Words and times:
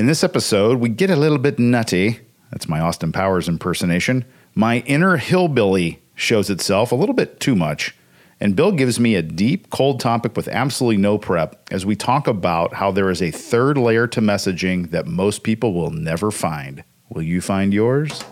In 0.00 0.06
this 0.06 0.24
episode, 0.24 0.80
we 0.80 0.88
get 0.88 1.10
a 1.10 1.14
little 1.14 1.36
bit 1.36 1.58
nutty. 1.58 2.20
That's 2.50 2.70
my 2.70 2.80
Austin 2.80 3.12
Powers 3.12 3.50
impersonation. 3.50 4.24
My 4.54 4.78
inner 4.86 5.18
hillbilly 5.18 6.00
shows 6.14 6.48
itself 6.48 6.90
a 6.90 6.94
little 6.94 7.14
bit 7.14 7.38
too 7.38 7.54
much. 7.54 7.94
And 8.40 8.56
Bill 8.56 8.72
gives 8.72 8.98
me 8.98 9.14
a 9.14 9.20
deep, 9.20 9.68
cold 9.68 10.00
topic 10.00 10.38
with 10.38 10.48
absolutely 10.48 10.96
no 10.96 11.18
prep 11.18 11.68
as 11.70 11.84
we 11.84 11.96
talk 11.96 12.26
about 12.26 12.72
how 12.72 12.90
there 12.90 13.10
is 13.10 13.20
a 13.20 13.30
third 13.30 13.76
layer 13.76 14.06
to 14.06 14.22
messaging 14.22 14.90
that 14.90 15.06
most 15.06 15.42
people 15.42 15.74
will 15.74 15.90
never 15.90 16.30
find. 16.30 16.82
Will 17.10 17.20
you 17.20 17.42
find 17.42 17.74
yours? 17.74 18.24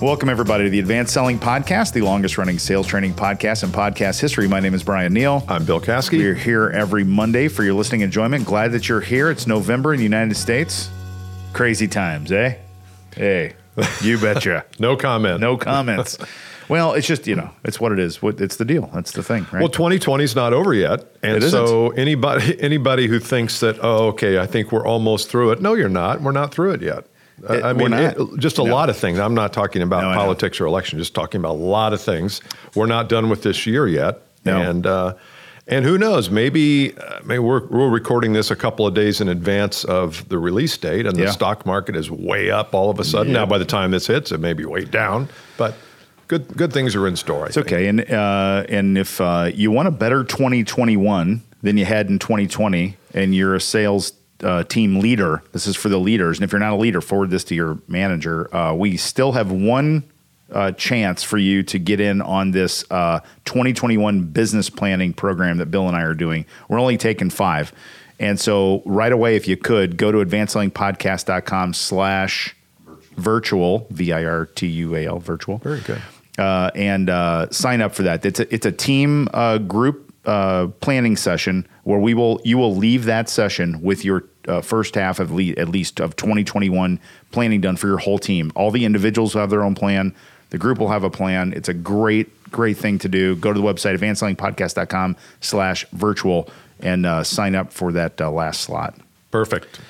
Welcome, 0.00 0.28
everybody, 0.28 0.62
to 0.62 0.70
the 0.70 0.78
Advanced 0.78 1.12
Selling 1.12 1.40
Podcast, 1.40 1.92
the 1.92 2.02
longest 2.02 2.38
running 2.38 2.60
sales 2.60 2.86
training 2.86 3.14
podcast 3.14 3.64
in 3.64 3.70
podcast 3.70 4.20
history. 4.20 4.46
My 4.46 4.60
name 4.60 4.72
is 4.72 4.84
Bryan 4.84 5.12
Neale. 5.12 5.42
I'm 5.48 5.64
Bill 5.64 5.80
Caskey. 5.80 6.18
We're 6.18 6.34
here 6.34 6.70
every 6.70 7.02
Monday 7.02 7.48
for 7.48 7.64
your 7.64 7.74
listening 7.74 8.02
enjoyment. 8.02 8.44
Glad 8.44 8.70
that 8.72 8.88
you're 8.88 9.00
here. 9.00 9.28
It's 9.28 9.48
November 9.48 9.92
in 9.92 9.98
the 9.98 10.04
United 10.04 10.36
States. 10.36 10.88
Crazy 11.52 11.88
times, 11.88 12.30
eh? 12.30 12.58
Hey, 13.16 13.54
you 14.00 14.18
betcha. 14.18 14.64
no 14.78 14.96
comment. 14.96 15.40
No 15.40 15.56
comments. 15.56 16.16
well, 16.68 16.92
it's 16.92 17.08
just, 17.08 17.26
you 17.26 17.34
know, 17.34 17.50
it's 17.64 17.80
what 17.80 17.90
it 17.90 17.98
is. 17.98 18.20
It's 18.22 18.54
the 18.54 18.64
deal. 18.64 18.88
That's 18.94 19.10
the 19.10 19.24
thing, 19.24 19.48
right? 19.50 19.58
Well, 19.60 19.68
2020 19.68 20.22
is 20.22 20.36
not 20.36 20.52
over 20.52 20.74
yet, 20.74 21.06
and 21.24 21.42
so 21.42 21.90
anybody 21.90 22.60
anybody 22.62 23.08
who 23.08 23.18
thinks 23.18 23.58
that 23.58 23.80
oh, 23.82 24.10
okay, 24.10 24.38
I 24.38 24.46
think 24.46 24.70
we're 24.70 24.86
almost 24.86 25.28
through 25.28 25.50
it. 25.50 25.60
No, 25.60 25.74
you're 25.74 25.88
not. 25.88 26.20
We're 26.20 26.30
not 26.30 26.54
through 26.54 26.74
it 26.74 26.82
yet. 26.82 27.04
I- 27.48 27.54
It- 27.56 27.64
I 27.64 27.72
mean, 27.72 27.92
it- 27.92 28.16
just 28.38 28.58
a 28.58 28.64
No. 28.64 28.72
lot 28.74 28.88
of 28.88 28.96
things. 28.96 29.18
I'm 29.18 29.34
not 29.34 29.52
talking 29.52 29.82
about 29.82 30.02
No, 30.02 30.14
politics 30.14 30.60
or 30.60 30.66
election. 30.66 30.98
Just 30.98 31.14
talking 31.14 31.40
about 31.40 31.52
a 31.52 31.62
lot 31.62 31.92
of 31.92 32.00
things. 32.00 32.40
We're 32.74 32.86
not 32.86 33.08
done 33.08 33.28
with 33.28 33.42
this 33.42 33.66
year 33.66 33.86
yet, 33.86 34.22
No. 34.44 34.60
and 34.60 34.86
uh, 34.86 35.12
and 35.70 35.84
who 35.84 35.98
knows? 35.98 36.30
Maybe, 36.30 36.94
uh, 36.96 37.18
maybe 37.24 37.40
we're 37.40 37.66
we're 37.66 37.90
recording 37.90 38.32
this 38.32 38.50
a 38.50 38.56
couple 38.56 38.86
of 38.86 38.94
days 38.94 39.20
in 39.20 39.28
advance 39.28 39.84
of 39.84 40.26
the 40.30 40.38
release 40.38 40.76
date, 40.78 41.06
and 41.06 41.16
Yeah. 41.18 41.26
the 41.26 41.32
stock 41.32 41.66
market 41.66 41.94
is 41.96 42.10
way 42.10 42.50
up 42.50 42.74
all 42.74 42.88
of 42.90 42.98
a 42.98 43.04
sudden. 43.04 43.32
Yeah. 43.32 43.40
Now, 43.40 43.46
by 43.46 43.58
the 43.58 43.64
time 43.66 43.90
this 43.90 44.06
hits, 44.06 44.32
it 44.32 44.40
may 44.40 44.52
be 44.54 44.64
way 44.64 44.84
down, 44.84 45.28
but. 45.56 45.74
Good, 46.26 46.58
good 46.58 46.74
things 46.74 46.94
are 46.94 47.06
in 47.08 47.16
store. 47.16 47.44
I 47.44 47.46
It's 47.46 47.56
okay. 47.56 47.86
And 47.88 48.02
uh, 48.12 48.64
and 48.68 48.98
if 48.98 49.18
uh, 49.18 49.50
you 49.54 49.70
want 49.70 49.88
a 49.88 49.90
better 49.90 50.24
2021 50.24 51.40
than 51.62 51.78
you 51.78 51.86
had 51.86 52.10
in 52.10 52.18
2020, 52.18 52.96
and 53.14 53.34
you're 53.34 53.54
a 53.54 53.60
sales 53.62 54.12
uh, 54.42 54.64
team 54.64 55.00
leader, 55.00 55.42
this 55.52 55.66
is 55.66 55.76
for 55.76 55.88
the 55.88 55.98
leaders. 55.98 56.38
And 56.38 56.44
if 56.44 56.52
you're 56.52 56.60
not 56.60 56.72
a 56.72 56.76
leader, 56.76 57.00
forward 57.00 57.30
this 57.30 57.44
to 57.44 57.54
your 57.54 57.78
manager. 57.88 58.54
Uh, 58.54 58.74
we 58.74 58.96
still 58.96 59.32
have 59.32 59.50
one 59.50 60.04
uh, 60.52 60.72
chance 60.72 61.22
for 61.22 61.36
you 61.38 61.62
to 61.64 61.78
get 61.78 62.00
in 62.00 62.22
on 62.22 62.52
this 62.52 62.84
uh, 62.90 63.20
2021 63.44 64.24
business 64.24 64.70
planning 64.70 65.12
program 65.12 65.58
that 65.58 65.66
Bill 65.70 65.88
and 65.88 65.96
I 65.96 66.02
are 66.02 66.14
doing. 66.14 66.46
We're 66.68 66.80
only 66.80 66.96
taking 66.96 67.30
five. 67.30 67.72
And 68.20 68.40
so 68.40 68.82
right 68.84 69.12
away, 69.12 69.36
if 69.36 69.46
you 69.46 69.56
could, 69.56 69.96
go 69.96 70.10
to 70.10 70.18
advancedsellingpodcast.com 70.24 71.74
slash 71.74 72.54
virtual, 73.16 73.86
V-I-R-T-U-A-L, 73.90 75.18
virtual 75.18 75.58
Very 75.58 75.80
good. 75.80 76.00
uh, 76.38 76.70
and 76.74 77.10
uh, 77.10 77.50
sign 77.50 77.80
up 77.80 77.94
for 77.94 78.02
that. 78.04 78.24
It's 78.24 78.40
a, 78.40 78.54
it's 78.54 78.66
a 78.66 78.72
team 78.72 79.28
uh, 79.34 79.58
group 79.58 80.07
uh, 80.28 80.66
planning 80.80 81.16
session 81.16 81.66
where 81.84 81.98
we 81.98 82.12
will 82.12 82.40
you 82.44 82.58
will 82.58 82.76
leave 82.76 83.06
that 83.06 83.28
session 83.30 83.80
with 83.80 84.04
your 84.04 84.24
uh, 84.46 84.60
first 84.60 84.94
half 84.94 85.18
of 85.20 85.32
le- 85.32 85.54
at 85.56 85.68
least 85.68 86.00
of 86.00 86.16
2021 86.16 87.00
planning 87.32 87.60
done 87.60 87.76
for 87.76 87.86
your 87.86 87.98
whole 87.98 88.18
team. 88.18 88.52
All 88.54 88.70
the 88.70 88.84
individuals 88.84 89.34
will 89.34 89.40
have 89.40 89.50
their 89.50 89.64
own 89.64 89.74
plan. 89.74 90.14
The 90.50 90.58
group 90.58 90.78
will 90.78 90.90
have 90.90 91.02
a 91.02 91.10
plan. 91.10 91.52
It's 91.56 91.68
a 91.68 91.74
great 91.74 92.28
great 92.50 92.76
thing 92.76 92.98
to 92.98 93.08
do. 93.08 93.36
Go 93.36 93.52
to 93.52 93.60
the 93.60 93.66
website 93.66 93.96
advancedsellingpodcast.com 93.98 95.16
slash 95.40 95.86
virtual 95.92 96.48
and 96.80 97.06
uh, 97.06 97.24
sign 97.24 97.54
up 97.54 97.72
for 97.72 97.92
that 97.92 98.20
uh, 98.20 98.30
last 98.30 98.60
slot. 98.60 98.94
Perfect. 99.30 99.80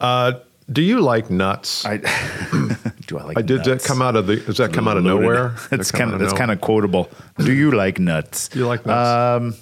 Uh, 0.00 0.32
do 0.70 0.82
you 0.82 1.00
like 1.00 1.30
nuts? 1.30 1.86
I 1.86 1.96
do 3.06 3.18
I 3.18 3.22
like 3.22 3.38
I 3.38 3.42
did 3.42 3.64
that 3.64 3.82
come 3.82 4.02
out 4.02 4.16
of 4.16 4.26
the? 4.26 4.36
Does 4.36 4.58
that 4.58 4.74
come 4.74 4.86
out 4.86 4.98
of 4.98 5.04
nowhere? 5.04 5.56
It's 5.72 5.90
kind 5.90 6.12
of 6.12 6.20
it's 6.20 6.34
kind 6.34 6.50
of 6.50 6.60
quotable. 6.60 7.08
Do 7.38 7.52
you 7.52 7.70
like 7.70 7.98
nuts? 7.98 8.48
Do 8.48 8.58
you 8.58 8.66
like 8.66 8.84
nuts? 8.84 9.58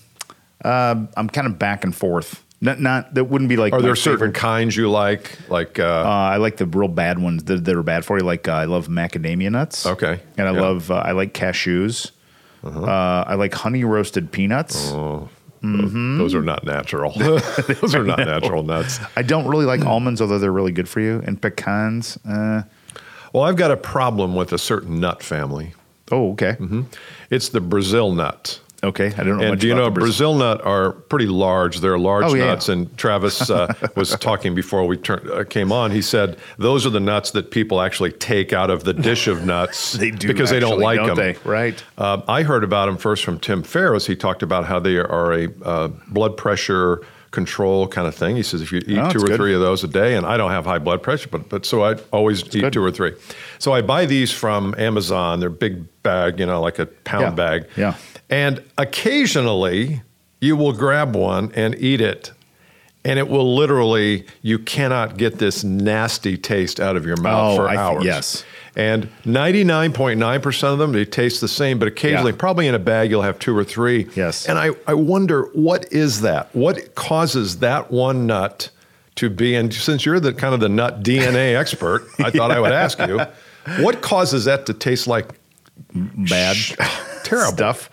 I'm 0.70 1.28
kind 1.28 1.46
of 1.46 1.58
back 1.58 1.84
and 1.84 1.94
forth. 1.94 2.42
Not, 2.60 2.80
not 2.80 3.14
that 3.14 3.24
wouldn't 3.24 3.48
be 3.50 3.56
like. 3.58 3.74
Are 3.74 3.82
there 3.82 3.94
certain 3.94 4.18
favorite. 4.18 4.34
kinds 4.34 4.76
you 4.76 4.90
like? 4.90 5.38
Like 5.50 5.78
uh, 5.78 5.84
Uh, 5.84 6.08
I 6.08 6.36
like 6.38 6.56
the 6.56 6.64
real 6.66 6.88
bad 6.88 7.18
ones 7.18 7.44
that, 7.44 7.64
that 7.66 7.76
are 7.76 7.82
bad 7.82 8.04
for 8.04 8.18
you. 8.18 8.24
Like 8.24 8.48
uh, 8.48 8.52
I 8.52 8.64
love 8.64 8.88
macadamia 8.88 9.50
nuts. 9.50 9.84
Okay. 9.86 10.20
and 10.38 10.48
I 10.48 10.52
Yeah. 10.52 10.58
Uh-huh. 10.58 10.66
love 10.68 10.90
uh, 10.90 10.94
I 10.94 11.12
like 11.12 11.34
cashews. 11.34 12.12
uh 12.64 13.24
I 13.26 13.34
like 13.34 13.54
honey 13.54 13.84
roasted 13.84 14.32
peanuts. 14.32 14.90
Oh. 14.90 15.28
mm-hmm. 15.62 16.18
those 16.18 16.34
are 16.34 16.42
not 16.42 16.64
natural. 16.64 17.12
those 17.80 17.94
are 17.94 18.02
not 18.04 18.18
natural 18.34 18.62
nuts. 18.62 19.00
I 19.16 19.22
don't 19.22 19.46
really 19.46 19.66
like 19.66 19.84
almonds, 19.84 20.20
although 20.22 20.38
they're 20.38 20.50
really 20.52 20.72
good 20.72 20.88
for 20.88 21.00
you. 21.00 21.22
And 21.26 21.40
pecans. 21.40 22.18
Uh, 22.26 22.62
Well, 23.32 23.42
I've 23.44 23.56
got 23.56 23.70
a 23.70 23.76
problem 23.76 24.34
with 24.34 24.52
a 24.52 24.58
certain 24.58 24.98
nut 24.98 25.22
family. 25.22 25.74
oh, 26.10 26.32
okay, 26.32 26.56
It's 27.30 27.50
the 27.50 27.60
Brazil 27.60 28.12
nut. 28.12 28.60
Okay. 28.86 29.06
I 29.16 29.22
don't 29.24 29.38
know. 29.38 29.44
And 29.52 29.60
do 29.60 29.66
you 29.68 29.74
know 29.74 29.90
Brazil- 29.90 30.32
Brazil 30.32 30.34
nut 30.34 30.64
are 30.64 30.92
pretty 30.92 31.26
large? 31.26 31.80
They're 31.80 31.98
large 31.98 32.24
Oh, 32.24 32.34
yeah. 32.34 32.46
nuts. 32.46 32.68
And 32.68 32.96
Travis 32.96 33.50
uh, 33.50 33.72
was 33.96 34.10
talking 34.18 34.54
before 34.54 34.86
we 34.86 34.96
turn, 34.96 35.28
uh, 35.32 35.44
came 35.44 35.70
on. 35.72 35.90
He 35.90 36.02
said 36.02 36.38
those 36.58 36.86
are 36.86 36.90
the 36.90 37.00
nuts 37.00 37.30
that 37.32 37.50
people 37.50 37.80
actually 37.80 38.12
take 38.12 38.52
out 38.52 38.70
of 38.70 38.84
the 38.84 38.94
dish 38.94 39.26
of 39.28 39.44
nuts 39.44 39.92
They 39.98 40.10
do 40.10 40.28
because 40.28 40.50
they 40.50 40.60
don't 40.60 40.78
like 40.80 40.98
don't 40.98 41.08
them. 41.08 41.16
they? 41.16 41.36
Right. 41.48 41.82
Uh, 41.98 42.22
I 42.28 42.42
heard 42.42 42.64
about 42.64 42.86
them 42.86 42.96
first 42.96 43.24
from 43.24 43.38
Tim 43.40 43.62
Ferriss. 43.62 44.06
He 44.06 44.16
talked 44.16 44.42
about 44.42 44.64
how 44.64 44.78
they 44.78 44.96
are 44.96 45.32
a 45.32 45.48
uh, 45.64 45.88
blood 46.08 46.36
pressure 46.36 47.02
control 47.32 47.86
kind 47.86 48.06
of 48.08 48.14
thing. 48.14 48.34
He 48.36 48.42
says 48.42 48.62
if 48.62 48.72
you 48.72 48.78
eat 48.86 48.96
Oh, 48.98 49.10
two 49.10 49.18
or 49.18 49.26
good. 49.26 49.36
three 49.36 49.52
of 49.54 49.60
those 49.60 49.84
a 49.84 49.88
day, 49.88 50.14
and 50.16 50.24
I 50.24 50.36
don't 50.38 50.52
have 50.52 50.64
high 50.64 50.78
blood 50.78 51.02
pressure, 51.02 51.28
but 51.30 51.48
but 51.50 51.66
so 51.66 51.82
I 51.84 51.94
always 52.10 52.42
eat 52.54 52.60
good. 52.60 52.72
two 52.72 52.82
or 52.82 52.90
three. 52.90 53.12
So 53.58 53.72
I 53.74 53.82
buy 53.82 54.06
these 54.06 54.32
from 54.32 54.74
Amazon. 54.78 55.40
They're 55.40 55.50
big 55.50 55.84
bag, 56.02 56.40
you 56.40 56.46
know, 56.46 56.62
like 56.62 56.78
a 56.78 56.86
pound 56.86 57.22
Yeah. 57.22 57.30
bag. 57.32 57.66
Yeah. 57.76 57.94
And 58.30 58.62
occasionally 58.76 60.02
you 60.40 60.56
will 60.56 60.72
grab 60.72 61.14
one 61.14 61.52
and 61.54 61.74
eat 61.76 62.00
it. 62.00 62.32
And 63.04 63.20
it 63.20 63.28
will 63.28 63.54
literally, 63.54 64.26
you 64.42 64.58
cannot 64.58 65.16
get 65.16 65.38
this 65.38 65.62
nasty 65.62 66.36
taste 66.36 66.80
out 66.80 66.96
of 66.96 67.06
your 67.06 67.16
mouth 67.16 67.52
Oh, 67.52 67.56
for 67.56 67.68
I 67.68 67.76
hours. 67.76 68.04
yes. 68.04 68.44
And 68.74 69.08
99.9% 69.24 70.72
of 70.72 70.78
them, 70.78 70.92
they 70.92 71.04
taste 71.04 71.40
the 71.40 71.48
same, 71.48 71.78
but 71.78 71.86
occasionally, 71.88 72.32
Yeah. 72.32 72.36
probably 72.38 72.66
in 72.66 72.74
a 72.74 72.78
bag, 72.80 73.10
you'll 73.10 73.22
have 73.22 73.38
two 73.38 73.56
or 73.56 73.62
three. 73.64 74.08
Yes. 74.16 74.46
And 74.46 74.58
I, 74.58 74.70
I 74.88 74.94
wonder, 74.94 75.42
what 75.54 75.90
is 75.92 76.20
that? 76.22 76.54
What 76.54 76.94
causes 76.96 77.58
that 77.60 77.90
one 77.92 78.26
nut 78.26 78.70
to 79.14 79.30
be, 79.30 79.54
and 79.54 79.72
since 79.72 80.04
you're 80.04 80.20
the 80.20 80.34
kind 80.34 80.52
of 80.52 80.60
the 80.60 80.68
nut 80.68 81.02
DNA 81.02 81.54
expert, 81.58 82.06
I 82.18 82.30
thought 82.30 82.50
I 82.50 82.58
would 82.60 82.72
ask 82.72 82.98
you, 82.98 83.20
what 83.82 84.02
causes 84.02 84.44
that 84.46 84.66
to 84.66 84.74
taste 84.74 85.06
like 85.06 85.30
bad 85.94 86.56
terrible? 87.24 87.52
stuff. 87.56 87.88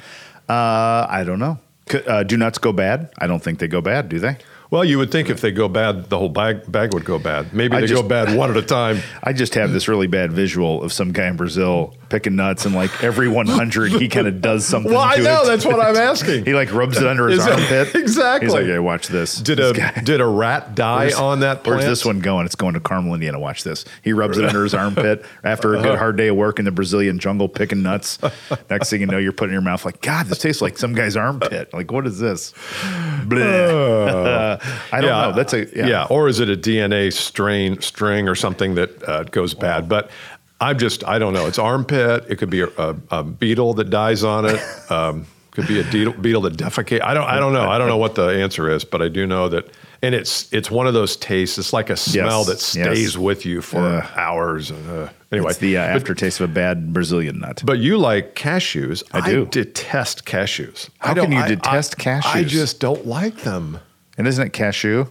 Uh, 0.49 1.05
I 1.09 1.23
don't 1.25 1.39
know. 1.39 1.59
Uh, 2.07 2.23
do 2.23 2.37
nuts 2.37 2.57
go 2.57 2.71
bad? 2.73 3.11
I 3.17 3.27
don't 3.27 3.41
think 3.43 3.59
they 3.59 3.67
go 3.67 3.81
bad. 3.81 4.09
Do 4.09 4.19
they? 4.19 4.37
Well, 4.73 4.83
you 4.83 4.97
would 4.97 5.11
think 5.11 5.29
if 5.29 5.39
they 5.39 5.51
go 5.51 5.67
bad, 5.69 6.09
the 6.09 6.17
whole 6.17 6.29
bag 6.29 6.69
bag 6.71 6.95
would 6.95 7.05
go 7.05 7.19
bad. 7.19 7.53
Maybe 7.53 7.77
I 7.77 7.81
they 7.81 7.85
just- 7.85 8.01
go 8.01 8.07
bad 8.07 8.35
one 8.35 8.49
at 8.49 8.57
a 8.57 8.63
time. 8.63 9.01
I 9.23 9.31
just 9.31 9.53
have 9.53 9.71
this 9.71 9.87
really 9.87 10.07
bad 10.07 10.31
visual 10.33 10.81
of 10.81 10.91
some 10.91 11.11
guy 11.11 11.27
in 11.27 11.35
Brazil 11.37 11.93
picking 12.09 12.35
nuts, 12.35 12.65
and 12.65 12.73
like 12.73 13.03
every 13.03 13.27
100, 13.27 13.91
he 13.91 14.07
kind 14.09 14.25
of 14.27 14.41
does 14.41 14.65
something. 14.65 14.91
Well, 14.91 15.01
I 15.01 15.17
know 15.17 15.43
it. 15.43 15.45
that's 15.45 15.63
what 15.63 15.79
I'm 15.79 15.95
asking. 16.09 16.45
He 16.45 16.55
like 16.55 16.73
rubs 16.73 16.97
it 16.97 17.05
under 17.05 17.27
his 17.27 17.37
Is 17.39 17.47
armpit. 17.47 17.93
Exactly. 17.93 18.47
He's 18.47 18.53
like, 18.55 18.65
"Hey, 18.65 18.79
watch 18.79 19.09
this." 19.09 19.35
Did 19.35 19.59
This 19.59 19.71
a 19.71 19.73
guy- 19.79 20.01
did 20.03 20.21
a 20.21 20.25
rat 20.25 20.73
die 20.73 21.01
Where's- 21.05 21.19
on 21.19 21.41
that 21.41 21.63
plant? 21.63 21.81
Where's 21.81 21.85
this 21.89 22.03
one 22.03 22.19
going? 22.19 22.47
It's 22.47 22.55
going 22.55 22.73
to 22.73 22.79
Carmel, 22.79 23.13
Indiana. 23.13 23.39
Watch 23.39 23.63
this. 23.63 23.85
He 24.01 24.11
rubs 24.11 24.39
it 24.39 24.45
under 24.45 24.63
his 24.63 24.73
armpit 24.73 25.23
after 25.43 25.75
a 25.75 25.77
Uh-huh. 25.77 25.89
good 25.89 25.99
hard 25.99 26.17
day 26.17 26.29
of 26.29 26.35
work 26.35 26.57
in 26.57 26.65
the 26.65 26.71
Brazilian 26.71 27.19
jungle 27.19 27.47
picking 27.47 27.83
nuts. 27.83 28.17
Next 28.71 28.89
thing 28.89 29.01
you 29.01 29.05
know, 29.07 29.19
you're 29.19 29.33
putting 29.33 29.51
in 29.51 29.53
your 29.53 29.61
mouth 29.61 29.85
like, 29.85 30.01
God, 30.01 30.25
this 30.25 30.39
tastes 30.39 30.63
like 30.63 30.79
some 30.79 30.93
guy's 30.95 31.15
armpit. 31.15 31.71
Like, 31.75 31.91
what 31.91 32.07
is 32.07 32.17
this? 32.17 32.53
Bleh. 33.27 34.62
I 34.91 35.01
don't 35.01 35.09
know. 35.09 35.31
That's 35.33 35.53
a 35.53 35.67
yeah. 35.75 36.05
Or 36.09 36.27
is 36.27 36.39
it 36.39 36.49
a 36.49 36.55
DNA 36.57 37.11
strain 37.13 37.81
string 37.81 38.27
or 38.27 38.35
something 38.35 38.75
that 38.75 39.03
uh, 39.07 39.23
goes 39.23 39.53
bad? 39.53 39.87
But 39.89 40.09
I'm 40.61 40.77
just 40.77 41.03
I 41.05 41.19
don't 41.19 41.33
know. 41.33 41.47
It's 41.47 41.59
armpit. 41.59 42.25
It 42.29 42.37
could 42.37 42.49
be 42.49 42.61
a, 42.61 42.67
a, 42.77 42.95
a 43.11 43.23
beetle 43.23 43.73
that 43.75 43.89
dies 43.89 44.23
on 44.23 44.45
it. 44.45 44.59
Um, 44.89 45.25
could 45.51 45.67
be 45.67 45.79
a 45.79 45.83
beetle, 45.83 46.13
beetle 46.13 46.41
that 46.41 46.53
defecate. 46.57 47.01
I 47.03 47.13
don't 47.13 47.25
I 47.25 47.39
don't 47.39 47.53
know. 47.53 47.69
I 47.69 47.77
don't 47.77 47.87
know 47.87 47.97
what 47.97 48.15
the 48.15 48.25
answer 48.27 48.69
is, 48.71 48.83
but 48.83 49.01
I 49.03 49.07
do 49.07 49.27
know 49.27 49.49
that. 49.49 49.65
And 50.01 50.13
it's 50.15 50.51
it's 50.51 50.69
one 50.71 50.87
of 50.87 50.93
those 50.95 51.15
tastes. 51.15 51.57
It's 51.59 51.71
like 51.73 51.89
a 51.91 51.95
smell 51.95 52.39
Yes, 52.39 52.73
that 52.73 52.77
yes. 52.79 52.87
stays 52.97 53.17
with 53.19 53.45
you 53.45 53.61
for 53.61 53.77
Ugh. 53.79 54.03
hours. 54.15 54.71
Uh, 54.71 55.09
anyway, 55.31 55.51
It's 55.51 55.59
the 55.59 55.77
uh, 55.77 55.85
but- 55.87 55.95
aftertaste 55.95 56.39
of 56.41 56.49
a 56.49 56.53
bad 56.53 56.91
Brazilian 56.91 57.39
nut. 57.39 57.61
But 57.63 57.77
you 57.79 57.97
like 57.99 58.35
cashews. 58.35 59.03
I 59.13 59.21
do. 59.29 59.45
detest 59.45 60.25
cashews. 60.25 60.89
How 60.99 61.11
I 61.11 61.13
can 61.15 61.31
you 61.31 61.37
I- 61.39 61.47
detest 61.47 61.95
I- 61.99 62.03
cashews? 62.03 62.35
I 62.35 62.43
just 62.43 62.79
don't 62.79 63.05
like 63.05 63.37
them. 63.43 63.79
And 64.17 64.27
isn't 64.27 64.45
it 64.47 64.53
cashew? 64.53 65.05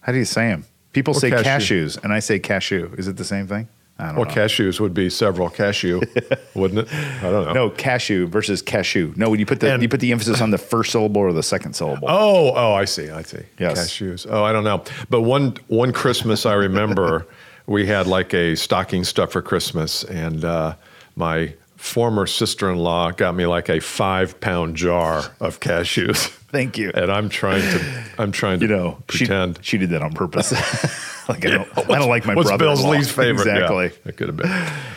How 0.00 0.12
do 0.12 0.18
you 0.18 0.24
say 0.24 0.48
them? 0.48 0.64
People 0.92 1.14
Or 1.16 1.20
say 1.20 1.30
cashew. 1.30 1.86
cashews, 1.86 2.02
and 2.02 2.12
I 2.12 2.20
say 2.20 2.38
cashew. 2.38 2.90
Is 2.96 3.08
it 3.08 3.16
the 3.16 3.24
same 3.24 3.46
thing? 3.46 3.68
I 3.98 4.06
don't 4.06 4.14
know. 4.14 4.20
Well, 4.22 4.28
know. 4.28 4.34
cashews 4.34 4.78
would 4.78 4.92
be 4.94 5.08
several 5.08 5.48
cashew, 5.48 6.00
wouldn't 6.54 6.80
it? 6.86 6.94
I 6.94 7.30
don't 7.30 7.46
know. 7.46 7.52
No, 7.52 7.70
cashew 7.70 8.26
versus 8.26 8.60
cashew. 8.60 9.12
No, 9.16 9.30
when 9.30 9.40
you 9.40 9.46
put 9.46 9.60
the 9.60 9.72
And- 9.72 9.82
you 9.82 9.88
put 9.88 10.00
the 10.00 10.12
emphasis 10.12 10.40
on 10.42 10.50
the 10.50 10.58
first 10.58 10.92
syllable 10.92 11.22
or 11.22 11.32
the 11.32 11.42
second 11.42 11.74
syllable. 11.74 12.06
Oh, 12.10 12.52
oh, 12.54 12.74
I 12.74 12.84
see. 12.84 13.08
I 13.10 13.22
see. 13.22 13.42
Yes. 13.58 13.78
Cashews. 13.78 14.26
Oh, 14.28 14.44
I 14.44 14.52
don't 14.52 14.64
know. 14.64 14.84
But 15.08 15.22
one 15.22 15.56
one 15.68 15.92
Christmas 15.92 16.44
I 16.44 16.54
remember 16.54 17.26
we 17.66 17.86
had 17.86 18.06
like 18.06 18.34
a 18.34 18.54
stocking 18.54 19.02
stuff 19.02 19.32
for 19.32 19.40
Christmas, 19.42 20.04
and 20.04 20.44
uh, 20.44 20.74
my 21.16 21.54
former 21.76 22.26
sister-in-law 22.26 23.12
got 23.12 23.34
me 23.34 23.46
like 23.46 23.68
a 23.70 23.80
five-pound 23.80 24.76
jar 24.76 25.22
of 25.40 25.58
cashews. 25.60 26.32
Thank 26.56 26.78
you. 26.78 26.90
And 26.94 27.10
I'm 27.12 27.28
trying 27.28 27.60
to 27.60 28.04
I'm 28.18 28.32
trying 28.32 28.60
to 28.60 28.66
you 28.66 28.74
know, 28.74 28.98
pretend. 29.06 29.58
she 29.62 29.76
did 29.78 29.90
that 29.90 30.02
on 30.02 30.12
purpose. 30.14 30.52
like 31.28 31.44
I 31.44 31.50
don't, 31.50 31.78
I 31.90 31.98
don't 31.98 32.08
like 32.08 32.24
my 32.24 32.34
What's 32.34 32.48
brother. 32.48 32.64
Bill's 32.64 32.84
least 32.84 33.12
favorite? 33.12 33.46
Yeah, 33.46 33.54
Exactly. 33.54 33.90
it 34.06 34.16
could 34.16 34.28
have 34.28 34.36
been. 34.36 34.50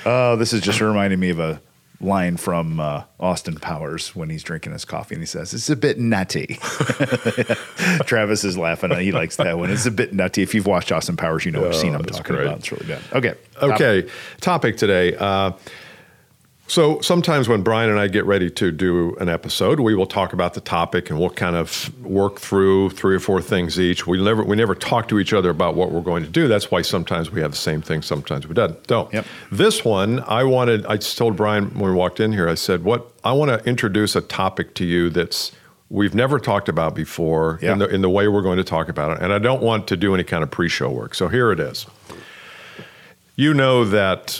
Oh, 0.05 0.35
this 0.37 0.53
is 0.53 0.61
just 0.61 0.79
reminding 0.79 1.19
me 1.19 1.31
of 1.31 1.39
a 1.39 1.61
line 2.01 2.37
from 2.37 2.79
uh, 2.79 3.03
Austin 3.19 3.55
Powers 3.55 4.15
when 4.15 4.29
he's 4.29 4.41
drinking 4.41 4.71
his 4.71 4.85
coffee 4.85 5.15
and 5.15 5.21
he 5.21 5.25
says, 5.25 5.53
It's 5.53 5.69
a 5.69 5.75
bit 5.75 5.99
nutty. 5.99 6.57
Travis 8.05 8.43
is 8.43 8.57
laughing. 8.57 8.91
He 8.99 9.11
likes 9.11 9.35
that 9.37 9.57
one. 9.57 9.69
It's 9.69 9.85
a 9.85 9.91
bit 9.91 10.13
nutty. 10.13 10.41
If 10.41 10.53
you've 10.55 10.65
watched 10.65 10.91
Austin 10.91 11.17
Powers, 11.17 11.45
you 11.45 11.51
know 11.51 11.61
what 11.61 11.69
Oh, 11.75 11.77
scene 11.77 11.95
I'm 11.95 12.03
talking 12.05 12.35
great. 12.35 12.45
about. 12.47 12.59
It's 12.59 12.71
really 12.71 12.85
bad. 12.87 13.01
Okay. 13.13 13.33
Okay, 13.61 14.09
topic 14.39 14.77
today. 14.77 15.15
Uh, 15.17 15.51
so 16.69 17.01
sometimes 17.01 17.49
when 17.49 17.63
Bryan 17.63 17.89
and 17.89 17.99
I 17.99 18.07
get 18.07 18.23
ready 18.25 18.49
to 18.51 18.71
do 18.71 19.15
an 19.19 19.27
episode, 19.27 19.79
we 19.79 19.95
will 19.95 20.05
talk 20.05 20.31
about 20.31 20.53
the 20.53 20.61
topic 20.61 21.09
and 21.09 21.19
we'll 21.19 21.31
kind 21.31 21.55
of 21.55 21.91
work 22.03 22.39
through 22.39 22.91
three 22.91 23.15
or 23.15 23.19
four 23.19 23.41
things 23.41 23.79
each. 23.79 24.07
We 24.07 24.23
never 24.23 24.43
we 24.43 24.55
never 24.55 24.75
talk 24.75 25.07
to 25.09 25.19
each 25.19 25.33
other 25.33 25.49
about 25.49 25.75
what 25.75 25.91
we're 25.91 26.01
going 26.01 26.23
to 26.23 26.29
do. 26.29 26.47
That's 26.47 26.71
why 26.71 26.83
sometimes 26.83 27.31
we 27.31 27.41
have 27.41 27.51
the 27.51 27.57
same 27.57 27.81
thing, 27.81 28.01
sometimes 28.03 28.47
we 28.47 28.53
don't. 28.53 28.81
Don't. 28.87 29.13
Yep. 29.13 29.25
This 29.51 29.83
one, 29.83 30.19
I 30.21 30.43
wanted. 30.43 30.85
I 30.85 30.97
just 30.97 31.17
told 31.17 31.35
Bryan 31.35 31.65
when 31.77 31.91
we 31.91 31.97
walked 31.97 32.19
in 32.19 32.31
here. 32.31 32.47
I 32.47 32.55
said, 32.55 32.83
"What 32.83 33.11
I 33.23 33.33
want 33.33 33.49
to 33.49 33.67
introduce 33.67 34.15
a 34.15 34.21
topic 34.21 34.75
to 34.75 34.85
you 34.85 35.09
that's." 35.09 35.51
We've 35.91 36.13
never 36.13 36.37
talked 36.37 36.69
about 36.69 36.93
before 36.93 37.57
Yeah. 37.63 37.73
in, 37.73 37.79
the, 37.79 37.87
in 37.87 38.01
the 38.01 38.11
way 38.11 38.27
we're 38.27 38.43
going 38.43 38.57
to 38.59 38.63
talk 38.63 38.89
about 38.89 39.17
it. 39.17 39.23
And 39.23 39.33
I 39.33 39.39
don't 39.39 39.63
want 39.63 39.87
to 39.87 39.97
do 39.97 40.13
any 40.13 40.23
kind 40.23 40.43
of 40.43 40.51
pre 40.51 40.69
show 40.69 40.91
work. 40.91 41.15
So 41.15 41.29
here 41.29 41.51
it 41.51 41.59
is. 41.59 41.87
You 43.35 43.55
know 43.55 43.83
that 43.85 44.39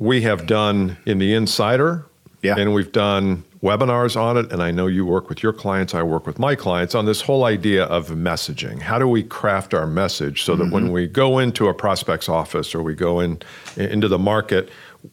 we 0.00 0.22
have 0.22 0.46
done 0.46 0.96
in 1.06 1.18
the 1.18 1.32
Insider, 1.34 2.06
Yeah. 2.42 2.56
and 2.58 2.72
we've 2.74 2.90
done 2.90 3.44
webinars 3.62 4.16
on 4.18 4.38
it. 4.38 4.50
And 4.50 4.62
I 4.62 4.70
know 4.70 4.86
you 4.86 5.04
work 5.04 5.28
with 5.28 5.42
your 5.42 5.52
clients, 5.52 5.94
I 5.94 6.02
work 6.02 6.26
with 6.26 6.38
my 6.38 6.54
clients 6.54 6.94
on 6.94 7.04
this 7.04 7.20
whole 7.20 7.44
idea 7.44 7.84
of 7.84 8.08
messaging. 8.08 8.80
How 8.80 8.98
do 8.98 9.06
we 9.06 9.22
craft 9.22 9.74
our 9.74 9.86
message 9.86 10.42
so 10.44 10.56
that 10.56 10.64
Mm-hmm. 10.64 10.72
when 10.72 10.90
we 10.92 11.06
go 11.06 11.38
into 11.38 11.68
a 11.68 11.74
prospect's 11.74 12.28
office 12.30 12.74
or 12.74 12.82
we 12.82 12.94
go 12.94 13.20
in 13.20 13.38
into 13.76 14.08
the 14.08 14.18
market, 14.18 14.70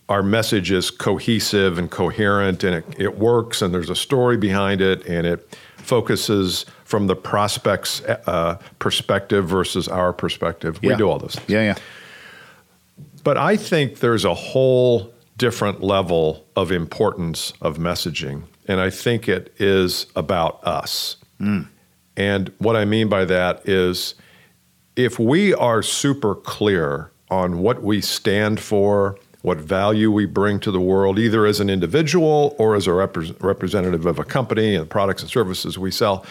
our 0.08 0.24
message 0.24 0.72
is 0.72 0.90
cohesive 0.90 1.78
and 1.78 1.92
coherent, 1.92 2.64
and 2.64 2.76
it, 2.76 2.86
it 2.98 3.18
works, 3.20 3.62
and 3.62 3.74
there's 3.74 3.90
a 3.90 3.96
story 3.96 4.38
behind 4.38 4.80
it, 4.82 5.06
and 5.06 5.28
it 5.28 5.58
focuses 5.78 6.66
from 6.86 7.08
the 7.08 7.16
prospect's 7.16 8.02
uh, 8.06 8.58
perspective 8.80 9.48
versus 9.48 9.90
our 9.90 10.14
perspective. 10.14 10.80
We 10.82 10.96
do 10.96 11.10
all 11.10 11.20
those 11.20 11.36
things. 11.36 11.50
Yeah, 11.50 11.62
yeah. 11.64 11.76
But 13.28 13.36
I 13.36 13.58
think 13.58 14.00
there's 14.00 14.24
a 14.24 14.34
whole 14.34 15.12
different 15.36 15.84
level 15.84 16.46
of 16.56 16.72
importance 16.72 17.52
of 17.60 17.78
messaging. 17.78 18.44
And 18.70 18.80
I 18.80 18.90
think 18.90 19.28
it 19.28 19.54
is 19.60 20.06
about 20.16 20.66
us. 20.66 21.18
Mm. 21.38 21.68
And 22.16 22.54
what 22.60 22.78
I 22.78 22.86
mean 22.86 23.10
by 23.10 23.26
that 23.26 23.68
is 23.68 24.16
if 24.96 25.20
we 25.20 25.54
are 25.54 25.84
super 25.84 26.36
clear 26.36 27.12
on 27.30 27.60
what 27.60 27.84
we 27.84 28.00
stand 28.00 28.62
for, 28.62 29.20
what 29.42 29.58
value 29.58 30.10
we 30.10 30.26
bring 30.26 30.58
to 30.62 30.72
the 30.72 30.80
world, 30.80 31.20
either 31.20 31.46
as 31.46 31.60
an 31.60 31.70
individual 31.70 32.56
or 32.58 32.78
as 32.78 32.88
a 32.88 32.92
repres 32.92 33.36
representative 33.44 34.06
of 34.06 34.20
a 34.20 34.24
company 34.24 34.74
and 34.74 34.84
the 34.84 34.90
products 34.90 35.22
and 35.22 35.30
services 35.30 35.78
we 35.78 35.92
sell, 35.92 36.26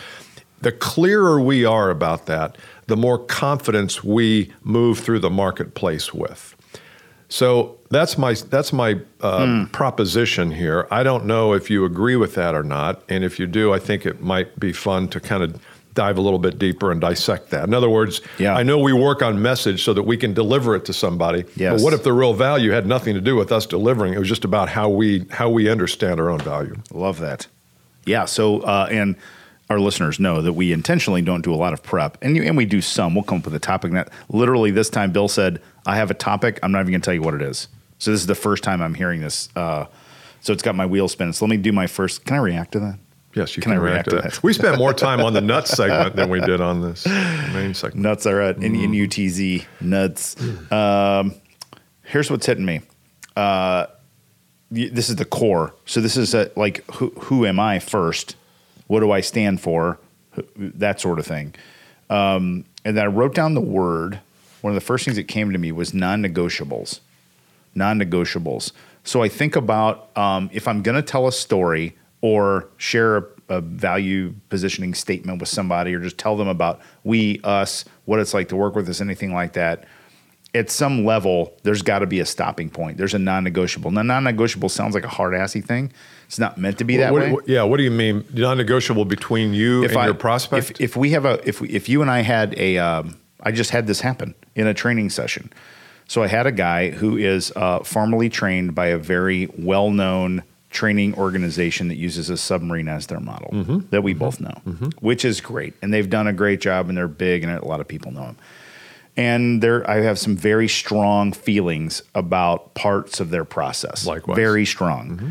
the 0.63 0.73
clearer 0.73 1.43
we 1.43 1.67
are 1.67 1.91
about 1.91 2.25
that, 2.25 2.57
the 2.87 2.97
more 2.97 3.19
confidence 3.19 4.03
we 4.03 4.51
move 4.63 4.99
through 4.99 5.19
the 5.19 5.29
marketplace 5.29 6.15
with. 6.15 6.56
So 7.29 7.79
that's 7.91 8.17
my 8.19 8.35
that's 8.35 8.73
my 8.73 9.01
uh, 9.21 9.67
proposition 9.73 10.51
here. 10.51 10.87
I 10.91 11.03
don't 11.03 11.27
know 11.27 11.53
if 11.55 11.71
you 11.71 11.85
agree 11.85 12.17
with 12.17 12.35
that 12.35 12.55
or 12.55 12.63
not, 12.63 13.03
and 13.09 13.25
if 13.25 13.39
you 13.39 13.47
do, 13.47 13.73
I 13.73 13.79
think 13.79 14.07
it 14.07 14.21
might 14.21 14.59
be 14.61 14.73
fun 14.73 15.09
to 15.09 15.21
kind 15.21 15.43
of 15.43 15.61
dive 15.95 16.19
a 16.19 16.21
little 16.21 16.39
bit 16.39 16.59
deeper 16.59 16.93
and 16.93 17.01
dissect 17.01 17.49
that. 17.51 17.65
In 17.67 17.73
other 17.73 17.89
words, 17.89 18.21
Yeah. 18.39 18.55
I 18.55 18.63
know 18.63 18.79
we 18.79 18.93
work 18.93 19.23
on 19.23 19.41
message 19.41 19.83
so 19.83 19.95
that 19.95 20.03
we 20.03 20.19
can 20.19 20.35
deliver 20.35 20.77
it 20.77 20.85
to 20.85 20.93
somebody. 20.93 21.47
Yes. 21.57 21.73
But 21.73 21.81
what 21.85 21.95
if 21.95 22.03
the 22.03 22.13
real 22.13 22.35
value 22.35 22.71
had 22.71 22.87
nothing 22.87 23.15
to 23.15 23.21
do 23.23 23.35
with 23.35 23.51
us 23.51 23.65
delivering? 23.65 24.13
It 24.13 24.19
was 24.19 24.29
just 24.29 24.45
about 24.45 24.69
how 24.69 24.89
we 24.91 25.25
how 25.31 25.49
we 25.49 25.69
understand 25.71 26.21
our 26.21 26.29
own 26.29 26.39
value. 26.41 26.77
Love 26.93 27.19
that. 27.21 27.47
Yeah. 28.05 28.27
So, 28.27 28.61
uh, 28.61 28.89
and 28.91 29.17
our 29.69 29.81
listeners 29.81 30.21
know 30.21 30.43
that 30.43 30.53
we 30.53 30.73
intentionally 30.73 31.23
don't 31.23 31.43
do 31.43 31.53
a 31.53 31.57
lot 31.57 31.73
of 31.73 31.83
prep, 31.83 32.19
and 32.23 32.37
you, 32.37 32.43
and 32.45 32.57
we 32.57 32.65
do 32.65 32.81
some. 32.81 33.15
We'll 33.15 33.25
come 33.25 33.39
up 33.39 33.45
with 33.47 33.55
a 33.55 33.59
topic. 33.59 33.93
That 33.93 34.11
literally 34.29 34.71
this 34.71 34.89
time, 34.91 35.13
Bill 35.13 35.29
said, 35.29 35.61
"I 35.87 35.97
have 35.97 36.11
a 36.11 36.15
topic. 36.15 36.59
I'm 36.63 36.71
not 36.73 36.81
even 36.81 36.93
going 36.93 37.01
to 37.01 37.05
tell 37.05 37.15
you 37.15 37.23
what 37.23 37.35
it 37.35 37.43
is." 37.43 37.69
So 37.99 38.11
this 38.11 38.21
is 38.21 38.27
the 38.27 38.35
first 38.35 38.63
time 38.63 38.81
I'm 38.83 38.95
hearing 38.95 39.21
this. 39.21 39.49
Uh, 39.57 39.87
so 40.41 40.53
it's 40.53 40.63
got 40.63 40.75
my 40.77 40.87
wheels 40.87 41.13
spinning. 41.13 41.33
So 41.33 41.45
let 41.47 41.51
me 41.51 41.57
do 41.57 41.73
my 41.73 41.87
first. 41.87 42.25
Can 42.25 42.37
I 42.37 42.41
react 42.41 42.73
to 42.73 42.81
that? 42.81 42.99
Yes, 43.35 43.55
you 43.57 43.63
Can 43.63 43.73
can, 43.73 43.81
I 43.81 43.83
react 43.85 44.07
react 44.07 44.11
to 44.11 44.17
that. 44.17 44.33
that? 44.35 44.43
We 44.43 44.53
spent 44.55 44.79
more 44.79 44.95
time 45.07 45.21
on 45.21 45.33
the 45.35 45.41
nuts 45.43 45.71
segment 45.73 46.17
than 46.17 46.31
we 46.31 46.41
did 46.41 46.61
on 46.61 46.81
this 46.81 47.05
main 47.07 47.75
segment. 47.75 48.03
Nuts 48.03 48.25
are 48.27 48.41
at 48.41 48.57
N 48.63 48.75
N 48.77 48.95
U 48.95 49.07
T 49.07 49.29
Z 49.29 49.67
nuts. 49.81 50.37
Um, 50.73 51.35
here's 52.05 52.31
what's 52.31 52.47
hitting 52.47 52.65
me. 52.65 52.81
Uh, 53.37 53.87
y- 54.71 54.89
this 54.93 55.11
is 55.11 55.17
the 55.17 55.25
core. 55.27 55.75
So 55.85 56.01
this 56.01 56.17
is 56.17 56.33
a, 56.35 56.51
like 56.57 56.85
who 56.93 57.11
who 57.11 57.45
am 57.45 57.59
I 57.61 57.79
first? 57.79 58.37
What 58.87 59.01
do 59.01 59.11
I 59.11 59.21
stand 59.21 59.61
for? 59.61 59.99
That 60.57 61.01
sort 61.01 61.19
of 61.19 61.27
thing. 61.27 61.55
Um, 62.11 62.65
and 62.85 62.97
then 62.97 63.05
I 63.05 63.09
wrote 63.09 63.35
down 63.35 63.55
the 63.55 63.61
word. 63.61 64.21
One 64.61 64.71
of 64.71 64.75
the 64.75 64.85
first 64.85 65.05
things 65.05 65.17
that 65.17 65.29
came 65.29 65.53
to 65.53 65.59
me 65.59 65.73
was 65.73 65.95
non-negotiables. 65.95 67.01
Non-negotiables. 67.75 68.73
So 69.05 69.23
I 69.23 69.29
think 69.29 69.57
about 69.57 70.17
um, 70.17 70.51
if 70.53 70.67
I'm 70.69 70.83
going 70.83 70.97
to 70.97 71.03
tell 71.03 71.27
a 71.27 71.33
story 71.33 71.97
or 72.21 72.69
share 72.77 73.17
a, 73.17 73.25
a 73.49 73.61
value 73.61 74.35
positioning 74.49 74.95
statement 74.95 75.41
with 75.41 75.49
somebody, 75.49 75.95
or 75.95 76.01
just 76.01 76.19
tell 76.19 76.37
them 76.37 76.49
about 76.49 76.81
we, 77.05 77.41
us, 77.45 77.85
what 78.05 78.19
it's 78.19 78.35
like 78.35 78.49
to 78.49 78.57
work 78.57 78.75
with 78.75 78.89
us, 78.89 79.01
anything 79.01 79.33
like 79.33 79.53
that 79.53 79.85
at 80.55 80.71
some 80.71 81.05
level, 81.05 81.53
there's 81.65 81.83
got 81.83 81.99
to 81.99 82.07
be 82.07 82.21
a 82.21 82.27
stopping 82.27 82.71
point. 82.71 82.97
There's 82.97 83.13
a 83.15 83.19
non-negotiable. 83.19 83.91
Now, 83.91 84.03
non-negotiable 84.03 84.69
sounds 84.71 84.95
like 84.95 85.05
a 85.05 85.09
hard-assy 85.09 85.61
thing. 85.61 85.93
It's 86.27 86.39
not 86.39 86.57
meant 86.59 86.79
to 86.79 86.85
be 86.85 86.97
that 86.97 87.13
What- 87.13 87.23
way. 87.23 87.33
what- 87.33 87.49
yeah, 87.49 87.63
what 87.63 87.77
do 87.77 87.83
you 87.83 87.91
mean 87.91 88.25
non-negotiable 88.33 89.05
between 89.05 89.53
you 89.55 89.85
and 89.85 89.97
I- 89.97 90.07
your 90.07 90.15
prospect? 90.15 90.71
If, 90.73 90.81
if 90.81 90.97
we 90.97 91.11
have 91.11 91.25
a, 91.25 91.41
if 91.47 91.61
we, 91.61 91.69
if 91.69 91.89
you 91.89 92.01
and 92.03 92.11
I 92.11 92.21
had 92.21 92.55
a, 92.59 92.79
um, 92.79 93.17
I 93.43 93.53
just 93.53 93.71
had 93.71 93.87
this 93.87 94.01
happen 94.01 94.35
in 94.55 94.67
a 94.67 94.73
training 94.75 95.11
session. 95.11 95.53
So 96.09 96.23
I 96.23 96.29
had 96.29 96.47
a 96.47 96.53
guy 96.53 96.91
who 96.91 97.17
is 97.17 97.53
uh, 97.55 97.81
formally 97.81 98.29
trained 98.29 98.75
by 98.75 98.87
a 98.87 98.99
very 98.99 99.49
well-known 99.59 100.43
training 100.71 101.15
organization 101.17 101.89
that 101.89 101.97
uses 101.97 102.31
a 102.31 102.37
submarine 102.37 102.89
as 102.89 103.07
their 103.09 103.21
model 103.21 103.51
Mm-hmm. 103.53 103.79
that 103.91 104.03
we 104.03 104.15
both 104.15 104.41
know, 104.41 104.61
which 105.01 105.25
is 105.25 105.41
great, 105.41 105.75
and 105.83 105.93
they've 105.93 106.09
done 106.11 106.27
a 106.27 106.33
great 106.33 106.61
job, 106.61 106.89
and 106.89 106.97
they're 106.99 107.09
big, 107.09 107.43
and 107.45 107.53
a 107.53 107.65
lot 107.65 107.81
of 107.81 107.89
people 107.89 108.11
know 108.13 108.27
them. 108.27 108.37
And 109.17 109.63
there, 109.63 109.89
I 109.89 110.03
have 110.03 110.19
some 110.19 110.37
very 110.37 110.69
strong 110.69 111.33
feelings 111.33 112.03
about 112.15 112.75
parts 112.75 113.19
of 113.19 113.31
their 113.31 113.45
process. 113.45 114.07
Likewise. 114.07 114.37
very 114.37 114.67
strong. 114.67 115.11
Mm-hmm. 115.11 115.29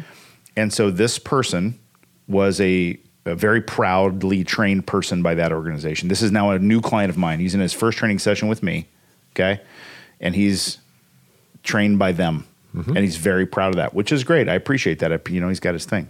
And 0.58 0.74
so 0.74 0.89
this 0.89 1.20
person 1.20 1.80
was 2.27 2.60
a, 2.60 2.98
a 3.25 3.36
very 3.36 3.62
proudly 3.62 4.44
trained 4.44 4.88
person 4.88 5.22
by 5.22 5.36
that 5.36 5.51
organization. 5.51 6.08
This 6.08 6.24
is 6.24 6.32
now 6.32 6.50
a 6.50 6.60
new 6.60 6.82
client 6.82 7.12
of 7.12 7.18
mine. 7.18 7.39
He's 7.39 7.54
in 7.54 7.62
his 7.62 7.74
first 7.74 7.98
training 7.98 8.20
session 8.20 8.48
with 8.48 8.63
me. 8.63 8.88
Okay. 9.34 9.62
And 10.20 10.34
he's 10.34 10.80
trained 11.62 12.00
by 12.00 12.12
them. 12.12 12.48
Mm-hmm. 12.74 12.89
And 12.92 13.00
he's 13.00 13.18
very 13.18 13.46
proud 13.46 13.70
of 13.70 13.75
that, 13.75 13.94
which 13.94 14.12
is 14.12 14.24
great. 14.24 14.50
I 14.50 14.56
appreciate 14.56 15.00
that. 15.00 15.13
I, 15.13 15.20
you 15.30 15.39
know, 15.39 15.50
he's 15.50 15.60
got 15.60 15.74
his 15.74 15.86
thing. 15.86 16.10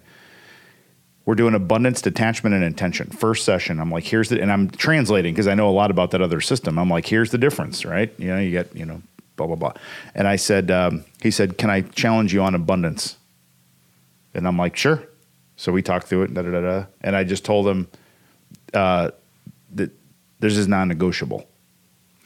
We're 1.25 1.35
doing 1.35 1.55
abundance, 1.55 2.01
detachment, 2.01 2.53
and 2.53 2.63
intention. 2.63 3.09
First 3.09 3.45
session, 3.45 3.79
I'm 3.79 3.89
like, 3.91 4.03
here's 4.03 4.29
the, 4.29 4.39
and 4.39 4.51
I'm 4.51 4.69
translating 4.69 5.33
because 5.33 5.47
I 5.47 5.55
know 5.55 5.67
a 5.69 5.71
lot 5.71 5.89
about 5.89 6.11
that 6.11 6.21
other 6.21 6.39
system. 6.39 6.77
I'm 6.77 6.89
like, 6.89 7.07
here's 7.07 7.31
the 7.31 7.39
difference, 7.39 7.83
right? 7.83 8.13
You 8.19 8.27
know, 8.27 8.39
you 8.39 8.51
get, 8.51 8.75
you 8.75 8.85
know, 8.85 9.01
blah, 9.35 9.47
blah, 9.47 9.55
blah. 9.55 9.73
And 10.13 10.27
I 10.27 10.35
said, 10.35 10.69
um, 10.69 11.03
he 11.21 11.31
said, 11.31 11.57
can 11.57 11.71
I 11.71 11.81
challenge 11.81 12.31
you 12.31 12.41
on 12.41 12.53
abundance? 12.53 13.17
And 14.35 14.47
I'm 14.47 14.57
like, 14.57 14.75
sure. 14.77 15.01
So 15.57 15.71
we 15.71 15.81
talked 15.81 16.07
through 16.07 16.23
it, 16.23 16.33
da 16.33 16.43
da 16.43 16.51
da 16.51 16.61
da. 16.61 16.85
And 17.01 17.15
I 17.15 17.23
just 17.23 17.43
told 17.43 17.67
him 17.67 17.87
uh, 18.73 19.11
that 19.73 19.91
this 20.39 20.57
is 20.57 20.67
non 20.67 20.89
negotiable. 20.89 21.47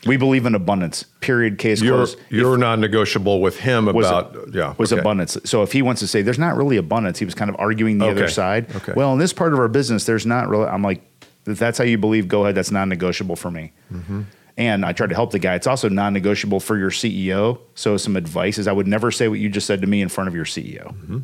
We 0.06 0.16
believe 0.16 0.46
in 0.46 0.56
abundance, 0.56 1.04
period, 1.20 1.58
case 1.58 1.82
you're 1.82 1.98
closed. 1.98 2.18
you're 2.30 2.58
non-negotiable 2.58 3.42
with 3.42 3.60
him 3.60 3.86
was 3.88 4.08
about 4.08 4.54
yeah 4.54 4.74
was 4.78 4.94
okay. 4.94 5.02
abundance. 5.02 5.38
So 5.44 5.62
if 5.62 5.74
he 5.74 5.82
wants 5.82 6.00
to 6.00 6.08
say 6.08 6.22
there's 6.22 6.40
not 6.40 6.56
really 6.56 6.78
abundance, 6.78 7.20
he 7.20 7.26
was 7.26 7.36
kind 7.36 7.50
of 7.50 7.58
arguing 7.60 7.98
the 7.98 8.08
other 8.08 8.30
side. 8.30 8.74
Okay. 8.76 8.94
Well, 8.96 9.12
in 9.12 9.20
this 9.20 9.34
part 9.34 9.52
of 9.52 9.60
our 9.60 9.68
business, 9.68 10.06
there's 10.06 10.26
not 10.26 10.48
really. 10.48 10.68
I'm 10.68 10.84
like, 10.84 11.02
if 11.46 11.60
that's 11.60 11.78
how 11.78 11.84
you 11.84 11.98
believe, 11.98 12.28
go 12.28 12.44
ahead. 12.44 12.56
That's 12.56 12.72
non-negotiable 12.72 13.36
for 13.36 13.52
me. 13.52 13.74
Mm-hmm. 13.92 14.22
And 14.58 14.86
I 14.86 14.94
tried 14.94 15.10
to 15.10 15.16
help 15.16 15.32
the 15.32 15.40
guy. 15.40 15.56
It's 15.56 15.68
also 15.68 15.90
non-negotiable 15.90 16.60
for 16.60 16.78
your 16.78 16.92
CEO. 16.92 17.60
So 17.76 17.98
some 17.98 18.16
advice 18.16 18.58
is 18.58 18.68
I 18.68 18.74
would 18.74 18.88
never 18.88 19.12
say 19.12 19.28
what 19.28 19.40
you 19.40 19.50
just 19.50 19.68
said 19.68 19.82
to 19.82 19.88
me 19.88 20.02
in 20.02 20.10
front 20.10 20.28
of 20.28 20.36
your 20.36 20.46
CEO 20.46 20.84
because 20.84 20.96
mm-hmm. 20.96 21.22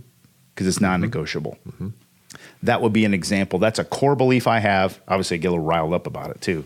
it's 0.58 0.76
mm-hmm. 0.76 0.86
non-negotiable. 0.86 1.58
Mm-hmm. 1.68 1.90
That 2.64 2.82
would 2.82 2.94
be 2.94 3.06
an 3.06 3.14
example. 3.14 3.60
That's 3.60 3.80
a 3.80 3.84
core 3.86 4.16
belief 4.16 4.48
I 4.48 4.60
have. 4.60 5.00
Obviously, 5.08 5.36
I 5.36 5.38
get 5.38 5.50
a 5.50 5.52
little 5.52 5.66
riled 5.66 5.94
up 5.94 6.08
about 6.08 6.32
it 6.32 6.42
too. 6.42 6.66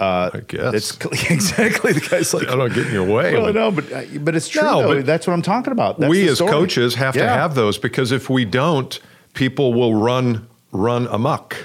I 0.00 0.40
guess. 0.48 0.74
It's 0.74 0.96
exactly 1.30 1.92
the 1.92 2.00
guy's 2.00 2.32
like. 2.32 2.48
I 2.48 2.56
don't 2.56 2.72
get 2.72 2.86
in 2.86 2.92
your 2.92 3.04
way. 3.06 3.34
Well, 3.34 3.52
no, 3.52 3.70
but 3.70 3.92
uh, 3.92 4.02
but 4.20 4.34
it's 4.34 4.48
true. 4.48 4.62
No, 4.62 4.82
though. 4.82 4.94
but 4.96 5.06
That's 5.06 5.26
what 5.26 5.34
I'm 5.34 5.42
talking 5.42 5.72
about. 5.72 5.98
That's 6.00 6.10
we 6.10 6.28
as 6.28 6.38
coaches 6.40 6.94
have 6.94 7.14
to 7.14 7.28
have 7.28 7.54
those 7.54 7.78
because 7.78 8.10
if 8.12 8.30
we 8.30 8.44
don't, 8.44 8.98
people 9.34 9.74
will 9.74 9.94
run 9.94 10.46
run 10.72 11.06
amok. 11.08 11.56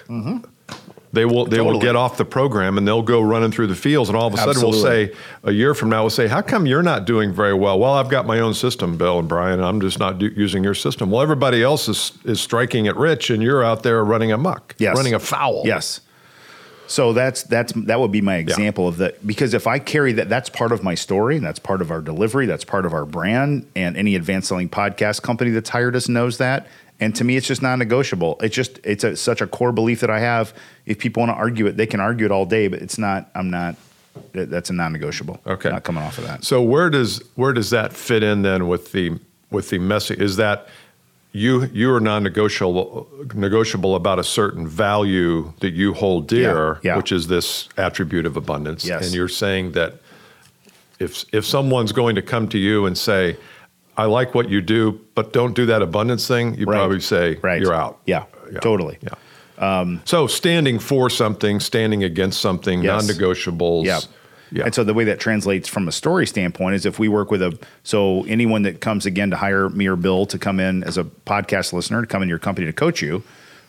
They 1.13 1.23
will 1.23 1.45
they 1.45 1.61
will 1.61 1.65
Mm-hmm. 1.67 1.73
Totally. 1.75 1.79
get 1.79 1.95
off 1.95 2.17
the 2.17 2.25
program 2.25 2.77
and 2.77 2.85
they'll 2.85 3.01
go 3.01 3.21
running 3.21 3.49
through 3.49 3.67
the 3.67 3.75
fields 3.75 4.09
and 4.09 4.17
all 4.17 4.27
of 4.27 4.33
a 4.33 4.37
sudden 4.37 4.61
we'll 4.61 4.73
say 4.73 5.13
a 5.45 5.51
year 5.53 5.73
from 5.73 5.87
now 5.89 6.01
we'll 6.03 6.09
say 6.09 6.27
how 6.27 6.41
come 6.41 6.65
you're 6.65 6.83
not 6.83 7.05
doing 7.05 7.31
very 7.31 7.53
well? 7.53 7.79
Well, 7.79 7.93
I've 7.93 8.09
got 8.09 8.25
my 8.25 8.41
own 8.41 8.53
system, 8.53 8.97
Bill 8.97 9.19
and 9.19 9.29
Bryan. 9.29 9.61
I'm 9.61 9.79
just 9.79 9.97
not 9.97 10.19
do- 10.19 10.33
using 10.35 10.61
your 10.61 10.73
system. 10.73 11.09
Well, 11.09 11.21
everybody 11.21 11.63
else 11.63 11.87
is 11.87 12.11
is 12.25 12.41
striking 12.41 12.85
it 12.87 12.97
rich 12.97 13.29
and 13.29 13.41
you're 13.41 13.63
out 13.63 13.83
there 13.83 14.03
running 14.03 14.33
amok, 14.33 14.75
Yes. 14.77 14.97
running 14.97 15.13
afoul. 15.13 15.63
Yes. 15.65 16.01
So 16.87 17.13
that's 17.13 17.43
that's 17.43 17.73
that 17.73 17.99
would 17.99 18.11
be 18.11 18.21
my 18.21 18.35
example 18.35 18.87
of 18.87 18.97
that 18.97 19.25
because 19.25 19.53
if 19.53 19.67
I 19.67 19.79
carry 19.79 20.13
that, 20.13 20.29
that's 20.29 20.49
part 20.49 20.71
of 20.71 20.83
my 20.83 20.95
story, 20.95 21.37
and 21.37 21.45
that's 21.45 21.59
part 21.59 21.81
of 21.81 21.91
our 21.91 22.01
delivery, 22.01 22.45
that's 22.45 22.63
part 22.63 22.85
of 22.85 22.93
our 22.93 23.05
brand, 23.05 23.67
and 23.75 23.97
any 23.97 24.15
advanced 24.15 24.47
selling 24.47 24.69
podcast 24.69 25.21
company 25.21 25.51
that's 25.51 25.69
hired 25.69 25.95
us 25.95 26.07
knows 26.07 26.37
that. 26.37 26.67
And 26.99 27.13
to 27.15 27.23
me, 27.25 27.35
it's 27.35 27.47
just 27.47 27.61
non-negotiable. 27.61 28.37
It's 28.41 28.55
just 28.55 28.79
it's 28.83 29.03
a, 29.03 29.15
such 29.17 29.41
a 29.41 29.47
core 29.47 29.73
belief 29.73 29.99
that 29.99 30.09
I 30.09 30.19
have. 30.19 30.53
If 30.85 30.99
people 30.99 31.21
want 31.21 31.31
to 31.31 31.35
argue 31.35 31.65
it, 31.67 31.75
they 31.75 31.87
can 31.87 31.99
argue 31.99 32.25
it 32.25 32.31
all 32.31 32.45
day, 32.45 32.67
but 32.67 32.81
it's 32.81 32.97
not. 32.97 33.29
I'm 33.35 33.49
not. 33.49 33.75
That's 34.31 34.69
a 34.69 34.73
non-negotiable. 34.73 35.41
Okay. 35.45 35.69
not 35.69 35.83
coming 35.83 36.03
off 36.03 36.17
of 36.17 36.23
that. 36.25 36.45
So 36.45 36.61
where 36.61 36.89
does 36.89 37.21
where 37.35 37.51
does 37.51 37.71
that 37.71 37.91
fit 37.91 38.23
in 38.23 38.43
then 38.43 38.67
with 38.67 38.93
the 38.93 39.19
with 39.51 39.69
the 39.71 39.79
message? 39.79 40.19
Is 40.19 40.37
that 40.37 40.67
you 41.35 41.69
you 41.73 41.93
are 41.93 41.99
non-negotiable 41.99 43.07
negotiable 43.33 43.95
about 43.95 44.19
a 44.19 44.23
certain 44.23 44.65
value 44.65 45.51
that 45.59 45.73
you 45.73 45.93
hold 45.93 46.27
dear, 46.27 46.79
Yeah, 46.81 46.91
yeah. 46.91 46.97
which 46.97 47.11
is 47.11 47.27
this 47.27 47.67
attribute 47.77 48.25
of 48.25 48.37
abundance, 48.37 48.85
Yes. 48.85 49.05
and 49.05 49.13
you're 49.13 49.27
saying 49.27 49.73
that 49.73 49.95
if 50.99 51.25
if 51.33 51.45
someone's 51.45 51.91
going 51.91 52.15
to 52.15 52.21
come 52.21 52.47
to 52.49 52.57
you 52.57 52.85
and 52.85 52.97
say, 52.97 53.35
"I 53.97 54.05
like 54.05 54.33
what 54.33 54.49
you 54.49 54.61
do, 54.61 54.99
but 55.13 55.33
don't 55.33 55.53
do 55.53 55.65
that 55.65 55.81
abundance 55.81 56.25
thing," 56.25 56.55
you 56.57 56.65
Right. 56.65 56.77
probably 56.77 57.01
say, 57.01 57.37
Right. 57.41 57.61
"You're 57.61 57.73
out." 57.73 57.97
Yeah, 58.05 58.23
totally. 58.61 58.97
Yeah. 59.01 59.95
so 60.05 60.27
standing 60.27 60.79
for 60.79 61.09
something, 61.09 61.59
standing 61.59 62.03
against 62.03 62.39
something, 62.39 62.81
Yes. 62.83 63.07
non-negotiables. 63.07 63.85
Yeah. 63.85 63.99
Yeah. 64.55 64.63
And 64.65 64.73
so 64.73 64.83
the 64.83 64.93
way 64.93 65.03
that 65.05 65.19
translates 65.19 65.67
from 65.67 65.87
a 65.87 65.91
story 65.91 66.25
standpoint 66.25 66.75
is 66.75 66.85
if 66.85 66.97
we 66.97 67.07
work 67.09 67.29
with 67.29 67.41
a 67.41 67.59
so 67.83 68.23
anyone 68.25 68.61
that 68.63 68.79
comes 68.79 69.05
again 69.05 69.29
to 69.31 69.35
hire 69.37 69.69
me 69.69 69.85
or 69.87 69.95
Bill 69.95 70.25
to 70.27 70.39
come 70.39 70.59
in 70.59 70.83
as 70.83 70.97
a 70.97 71.03
podcast 71.03 71.73
listener 71.73 72.01
to 72.01 72.07
come 72.07 72.23
in 72.23 72.29
your 72.29 72.39
company 72.39 72.65
to 72.67 72.73
coach 72.73 73.01
you, 73.01 73.21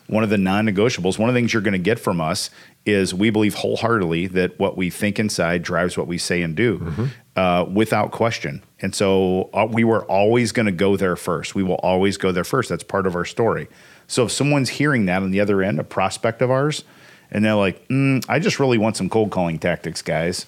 one 0.06 0.22
of 0.22 0.30
the 0.30 0.38
non-negotiables, 0.38 1.18
one 1.18 1.28
of 1.28 1.34
the 1.34 1.40
things 1.40 1.52
you're 1.52 1.62
going 1.62 1.72
to 1.72 1.78
get 1.78 1.98
from 1.98 2.20
us 2.20 2.50
is 2.84 3.12
we 3.12 3.30
believe 3.30 3.54
wholeheartedly 3.54 4.28
that 4.28 4.56
what 4.60 4.76
we 4.76 4.88
think 4.90 5.18
inside 5.18 5.62
drives 5.64 5.98
what 5.98 6.06
we 6.06 6.18
say 6.18 6.40
and 6.42 6.54
do, 6.54 6.78
Mm-hmm. 6.78 7.04
uh, 7.34 7.64
without 7.64 8.12
question. 8.12 8.62
And 8.80 8.94
so 8.94 9.50
uh, 9.52 9.66
we 9.68 9.82
were 9.82 10.04
always 10.04 10.52
going 10.52 10.66
to 10.66 10.72
go 10.72 10.96
there 10.96 11.16
first. 11.16 11.56
We 11.56 11.64
will 11.64 11.80
always 11.82 12.16
go 12.16 12.30
there 12.30 12.44
first. 12.44 12.68
That's 12.68 12.84
part 12.84 13.08
of 13.08 13.16
our 13.16 13.24
story. 13.24 13.66
So 14.06 14.26
if 14.26 14.30
someone's 14.30 14.68
hearing 14.68 15.06
that 15.06 15.22
on 15.24 15.32
the 15.32 15.40
other 15.40 15.62
end, 15.62 15.80
a 15.80 15.84
prospect 15.84 16.40
of 16.42 16.50
ours, 16.52 16.84
and 17.32 17.44
they're 17.44 17.56
like, 17.56 17.88
mm, 17.88 18.24
"I 18.28 18.38
just 18.38 18.60
really 18.60 18.78
want 18.78 18.96
some 18.96 19.08
cold 19.08 19.32
calling 19.32 19.58
tactics, 19.58 20.00
guys." 20.00 20.46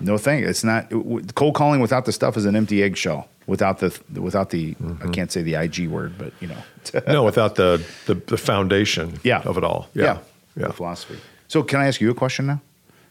No 0.00 0.18
thing. 0.18 0.44
It's 0.44 0.64
not 0.64 0.84
it- 0.86 0.94
w- 0.94 1.24
cold 1.34 1.54
calling 1.54 1.80
without 1.80 2.04
the 2.04 2.12
stuff 2.12 2.36
is 2.36 2.44
an 2.46 2.56
empty 2.56 2.82
eggshell. 2.82 3.28
Without 3.46 3.78
the 3.78 3.98
without 4.20 4.50
the 4.50 4.76
I 5.04 5.08
can't 5.08 5.32
say 5.32 5.42
the 5.42 5.54
IG 5.54 5.88
word, 5.88 6.14
but 6.16 6.32
you 6.40 6.48
know, 6.48 6.62
no, 7.08 7.24
without 7.24 7.56
the, 7.56 7.84
the 8.06 8.14
the 8.14 8.36
foundation 8.38 9.18
yeah, 9.24 9.40
of 9.42 9.56
it 9.58 9.64
all. 9.64 9.88
Yeah, 9.94 10.04
Yeah. 10.04 10.18
Yeah. 10.56 10.66
The 10.68 10.72
philosophy. 10.72 11.18
So 11.48 11.62
can 11.62 11.80
I 11.80 11.86
ask 11.88 12.00
you 12.00 12.10
a 12.10 12.14
question 12.14 12.46
now? 12.46 12.60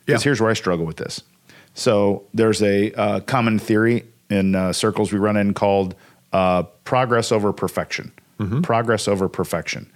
Because 0.06 0.22
Yeah. 0.22 0.24
here's 0.30 0.40
where 0.42 0.50
I 0.50 0.54
struggle 0.54 0.86
with 0.86 0.98
this. 0.98 1.22
So 1.74 2.24
there's 2.34 2.62
a 2.62 2.92
uh, 2.94 3.20
common 3.22 3.60
theory 3.60 4.06
in 4.30 4.56
uh, 4.56 4.72
circles 4.74 5.12
we 5.12 5.20
run 5.20 5.36
in 5.38 5.54
called 5.54 5.96
uh, 6.34 6.64
progress 6.84 7.32
over 7.32 7.52
perfection. 7.54 8.12
Mm-hmm. 8.40 8.62
Progress 8.62 9.08
over 9.08 9.28
perfection. 9.28 9.92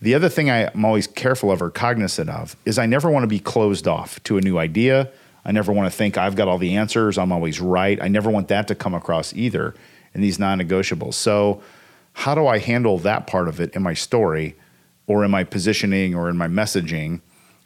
The 0.00 0.14
other 0.14 0.28
thing 0.28 0.48
I, 0.50 0.70
am 0.72 0.84
always 0.84 1.06
careful 1.06 1.50
of 1.50 1.60
or 1.62 1.70
cognizant 1.70 2.30
of 2.30 2.56
is 2.64 2.78
I 2.78 2.86
never 2.86 3.10
want 3.10 3.24
to 3.24 3.28
be 3.28 3.40
closed 3.40 3.86
off 3.88 4.22
to 4.24 4.38
a 4.38 4.40
new 4.40 4.58
idea. 4.58 5.10
I 5.48 5.52
never 5.52 5.72
want 5.72 5.90
to 5.90 5.96
think 5.96 6.18
I've 6.18 6.36
got 6.36 6.46
all 6.46 6.58
the 6.58 6.76
answers. 6.76 7.16
I'm 7.16 7.32
always 7.32 7.58
right. 7.58 8.00
I 8.02 8.08
never 8.08 8.30
want 8.30 8.48
that 8.48 8.68
to 8.68 8.74
come 8.74 8.92
across 8.92 9.32
either 9.32 9.74
in 10.12 10.20
these 10.20 10.38
non 10.38 10.60
negotiables. 10.60 11.14
So, 11.14 11.62
how 12.12 12.34
do 12.34 12.46
I 12.46 12.58
handle 12.58 12.98
that 12.98 13.26
part 13.26 13.48
of 13.48 13.58
it 13.58 13.74
in 13.74 13.82
my 13.82 13.94
story 13.94 14.56
or 15.06 15.24
in 15.24 15.30
my 15.30 15.44
positioning 15.44 16.14
or 16.14 16.28
in 16.28 16.36
my 16.36 16.48
messaging 16.48 17.22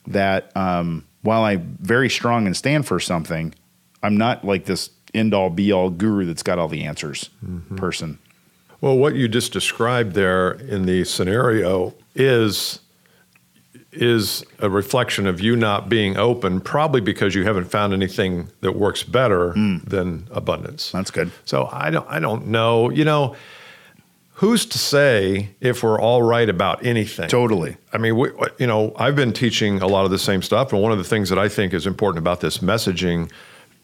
that 0.06 0.56
um, 0.56 1.04
while 1.22 1.42
I'm 1.42 1.76
very 1.80 2.08
strong 2.08 2.46
and 2.46 2.56
stand 2.56 2.86
for 2.86 3.00
something, 3.00 3.52
I'm 4.02 4.16
not 4.16 4.44
like 4.44 4.66
this 4.66 4.90
end 5.12 5.34
all 5.34 5.50
be 5.50 5.72
all 5.72 5.90
guru 5.90 6.24
that's 6.24 6.42
got 6.42 6.58
all 6.58 6.68
the 6.68 6.84
answers 6.84 7.30
person. 7.76 8.18
Well, 8.80 8.96
what 8.96 9.16
you 9.16 9.26
just 9.26 9.52
described 9.52 10.14
there 10.14 10.52
in 10.52 10.86
the 10.86 11.04
scenario 11.04 11.94
is 12.14 12.78
is 13.92 14.44
a 14.58 14.70
reflection 14.70 15.26
of 15.26 15.40
you 15.40 15.54
not 15.54 15.88
being 15.88 16.16
open, 16.16 16.60
probably 16.60 17.00
because 17.00 17.34
you 17.34 17.44
haven't 17.44 17.66
found 17.66 17.92
anything 17.92 18.48
that 18.62 18.72
works 18.72 19.02
better 19.02 19.52
hmm. 19.52 19.78
than 19.84 20.26
abundance. 20.30 20.90
That's 20.90 21.10
good. 21.10 21.30
So 21.44 21.68
I 21.70 21.90
don't 21.90 22.08
I 22.08 22.18
don't 22.18 22.46
know. 22.46 22.90
You 22.90 23.04
know, 23.04 23.36
who's 24.34 24.64
to 24.66 24.78
say 24.78 25.50
if 25.60 25.82
we're 25.82 26.00
all 26.00 26.22
right 26.22 26.48
about 26.48 26.84
anything? 26.84 27.28
Totally. 27.28 27.76
I 27.92 27.98
mean, 27.98 28.16
we, 28.16 28.30
you 28.58 28.66
know, 28.66 28.94
I've 28.96 29.14
been 29.14 29.32
teaching 29.32 29.82
a 29.82 29.86
lot 29.86 30.04
of 30.04 30.10
the 30.10 30.18
same 30.18 30.42
stuff, 30.42 30.72
and 30.72 30.82
one 30.82 30.92
of 30.92 30.98
the 30.98 31.04
things 31.04 31.28
that 31.28 31.38
I 31.38 31.48
think 31.48 31.74
is 31.74 31.86
important 31.86 32.18
about 32.18 32.40
this 32.40 32.58
messaging 32.58 33.30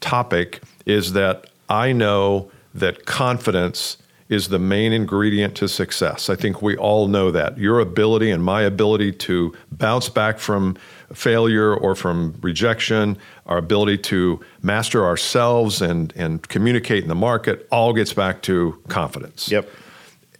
topic 0.01 0.61
is 0.85 1.13
that 1.13 1.47
I 1.69 1.91
know 1.91 2.51
that 2.73 3.05
confidence 3.05 3.97
is 4.29 4.49
the 4.49 4.59
main 4.59 4.93
ingredient 4.93 5.55
to 5.55 5.67
success. 5.67 6.29
I 6.29 6.35
think 6.35 6.61
we 6.61 6.77
all 6.77 7.07
know 7.07 7.31
that. 7.31 7.57
Your 7.57 7.79
ability 7.79 8.29
and 8.29 8.43
my 8.43 8.61
ability 8.61 9.11
to 9.13 9.53
bounce 9.71 10.07
back 10.07 10.37
from 10.37 10.77
failure 11.11 11.73
or 11.75 11.95
from 11.95 12.35
rejection, 12.41 13.17
our 13.47 13.57
ability 13.57 13.97
to 13.97 14.39
master 14.61 15.03
ourselves 15.03 15.81
and, 15.81 16.13
and 16.15 16.47
communicate 16.47 17.01
in 17.01 17.09
the 17.09 17.15
market 17.15 17.67
all 17.71 17.91
gets 17.91 18.13
back 18.13 18.43
to 18.43 18.79
confidence. 18.87 19.49
Yep. 19.49 19.67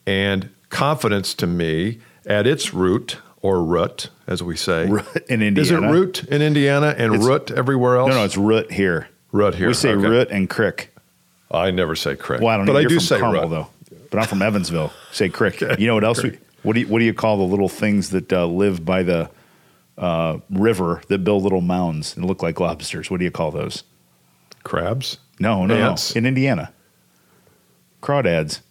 And 0.05 0.49
confidence 0.69 1.33
to 1.35 1.47
me, 1.47 1.99
at 2.27 2.45
its 2.45 2.73
root, 2.75 3.17
or 3.41 3.63
root, 3.63 4.09
as 4.27 4.43
we 4.43 4.55
say, 4.55 4.83
in 5.29 5.41
Indiana 5.41 5.61
Is 5.61 5.71
it 5.71 5.79
root 5.79 6.23
in 6.25 6.41
Indiana 6.43 6.93
and 6.95 7.15
It's- 7.15 7.27
root 7.27 7.49
everywhere 7.51 7.97
else? 7.97 8.09
No, 8.09 8.15
no, 8.17 8.25
it's 8.25 8.37
root 8.37 8.71
here. 8.71 9.07
Root 9.31 9.55
here, 9.55 9.67
We 9.67 9.73
say 9.73 9.91
okay. 9.91 10.07
root 10.07 10.27
and 10.29 10.47
crick. 10.49 10.93
I 11.51 11.71
never 11.71 11.95
say 11.95 12.15
crick. 12.15 12.41
Well, 12.41 12.49
I 12.49 12.57
don't 12.57 12.65
but 12.67 12.73
know. 12.73 12.79
I 12.79 12.83
do 12.83 12.99
say 12.99 13.19
Carmel, 13.19 13.43
root. 13.43 13.49
though. 13.49 13.67
But 14.09 14.19
I'm 14.19 14.27
from 14.27 14.41
Evansville. 14.41 14.91
Say 15.11 15.29
crick. 15.29 15.61
Okay, 15.61 15.79
You 15.81 15.87
know 15.87 15.93
what 15.95 16.03
else? 16.03 16.23
We, 16.23 16.37
what 16.63 16.73
do 16.73 16.79
you 16.81 16.87
What 16.87 16.99
do 16.99 17.05
you 17.05 17.13
call 17.13 17.37
the 17.37 17.43
little 17.43 17.69
things 17.69 18.09
that 18.09 18.31
uh, 18.33 18.45
live 18.47 18.83
by 18.83 19.03
the 19.03 19.29
uh, 19.97 20.39
river 20.49 21.01
that 21.09 21.19
build 21.23 21.43
little 21.43 21.61
mounds 21.61 22.15
and 22.15 22.25
look 22.25 22.41
like 22.41 22.59
lobsters? 22.59 23.11
What 23.11 23.19
do 23.19 23.23
you 23.25 23.31
call 23.31 23.51
those? 23.51 23.83
Crabs? 24.63 25.17
No, 25.39 25.65
no, 25.65 25.75
Ants? 25.75 26.15
no. 26.15 26.19
In 26.19 26.25
Indiana, 26.25 26.73
crawdads. 28.01 28.61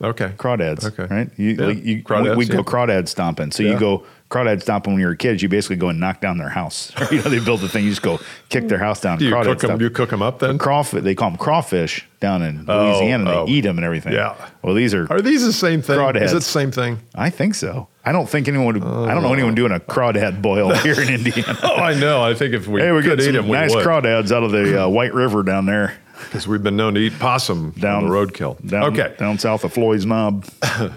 Okay. 0.00 0.32
Crawdads. 0.36 0.84
Okay. 0.84 1.12
Right. 1.12 1.30
You, 1.36 1.50
Yeah. 1.50 1.66
like, 1.66 1.84
you, 1.84 2.02
Crawdads, 2.04 2.30
we, 2.36 2.36
we 2.36 2.46
go 2.46 2.58
yeah. 2.58 2.62
crawdad 2.62 3.08
stomping. 3.08 3.50
So 3.50 3.62
Yeah. 3.64 3.72
you 3.72 3.78
go 3.80 4.04
crawdad 4.30 4.60
stomping 4.62 4.92
when 4.94 5.00
you 5.00 5.06
were 5.06 5.14
kids. 5.14 5.42
You 5.42 5.48
basically 5.48 5.76
go 5.76 5.88
and 5.88 5.98
knock 5.98 6.20
down 6.20 6.38
their 6.38 6.48
house. 6.48 6.92
you 7.10 7.18
know, 7.18 7.24
they 7.24 7.40
build 7.42 7.60
the 7.60 7.68
thing. 7.68 7.84
You 7.84 7.90
just 7.90 8.02
go 8.02 8.18
kick 8.48 8.68
their 8.68 8.78
house 8.78 9.00
down. 9.00 9.18
Do 9.18 9.24
you 9.24 9.34
cook 9.42 9.60
them? 9.60 9.80
You 9.80 9.90
cook 9.90 10.10
them 10.10 10.22
up 10.22 10.38
then? 10.38 10.58
Crawfish. 10.58 11.02
They 11.02 11.14
call 11.14 11.30
them 11.30 11.38
crawfish 11.38 12.06
down 12.20 12.42
in 12.42 12.64
Oh, 12.68 12.84
Louisiana. 12.86 13.24
and 13.24 13.28
oh. 13.28 13.46
They 13.46 13.52
eat 13.52 13.60
them 13.62 13.78
and 13.78 13.84
everything. 13.84 14.12
Yeah. 14.12 14.34
Well, 14.62 14.74
these 14.74 14.94
are 14.94 15.10
Are 15.10 15.20
these 15.20 15.44
the 15.44 15.52
same 15.52 15.82
thing? 15.82 15.98
Crawdads. 15.98 16.22
Is 16.22 16.32
it 16.32 16.36
the 16.36 16.40
same 16.42 16.70
thing? 16.70 16.98
I 17.14 17.30
think 17.30 17.54
so. 17.54 17.88
I 18.04 18.12
don't 18.12 18.28
think 18.28 18.48
anyone. 18.48 18.74
Would, 18.74 18.82
I 18.82 19.12
don't 19.14 19.22
know 19.22 19.32
anyone 19.32 19.54
doing 19.54 19.72
a 19.72 19.80
crawdad 19.80 20.40
boil 20.40 20.74
here 20.76 21.00
in 21.00 21.08
Indiana. 21.08 21.58
Oh, 21.62 21.76
I 21.76 21.94
know. 21.94 22.22
I 22.22 22.34
think 22.34 22.54
if 22.54 22.66
we 22.66 22.80
hey, 22.80 22.92
we 22.92 23.02
could 23.02 23.20
eat 23.20 23.32
them, 23.32 23.48
nice 23.48 23.74
crawdads 23.74 24.32
out 24.32 24.42
of 24.42 24.50
the 24.50 24.84
uh, 24.84 24.88
White 24.88 25.12
River 25.12 25.42
down 25.42 25.66
there, 25.66 25.94
Because 26.24 26.48
we've 26.48 26.62
been 26.62 26.76
known 26.76 26.94
to 26.94 27.00
eat 27.00 27.18
possum 27.18 27.72
down 27.72 28.04
the 28.04 28.10
roadkill. 28.10 28.66
Down, 28.66 28.92
okay. 28.98 29.14
down 29.18 29.38
south 29.38 29.64
of 29.64 29.72
Floyd's 29.74 30.06
Knob. 30.06 30.46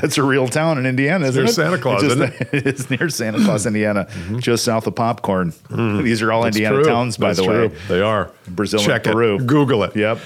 That's 0.00 0.18
a 0.18 0.22
real 0.22 0.46
town 0.46 0.78
in 0.78 0.86
Indiana, 0.86 1.26
isn't 1.26 1.42
near 1.42 1.50
it? 1.50 1.54
Santa 1.54 1.78
Claus, 1.78 2.02
It's, 2.02 2.12
isn't 2.14 2.32
just- 2.32 2.52
it's 2.66 2.90
near 2.90 3.08
Santa 3.08 3.42
Claus, 3.44 3.64
mm. 3.64 3.68
Indiana, 3.68 4.06
mm-hmm. 4.08 4.38
just 4.38 4.64
south 4.64 4.86
of 4.86 4.94
Popcorn. 4.94 5.52
Mm. 5.70 6.04
These 6.04 6.22
are 6.22 6.32
all 6.32 6.42
That's 6.42 6.56
Indiana 6.56 6.76
true. 6.76 6.84
towns, 6.84 7.16
by 7.16 7.28
That's 7.28 7.38
the 7.40 7.48
way. 7.48 7.68
They 7.88 8.02
are. 8.02 8.30
Brazil 8.48 8.80
Check 8.80 9.04
Peru. 9.04 9.36
It. 9.36 9.46
Google 9.46 9.82
it. 9.84 9.96
Yep. 9.96 10.18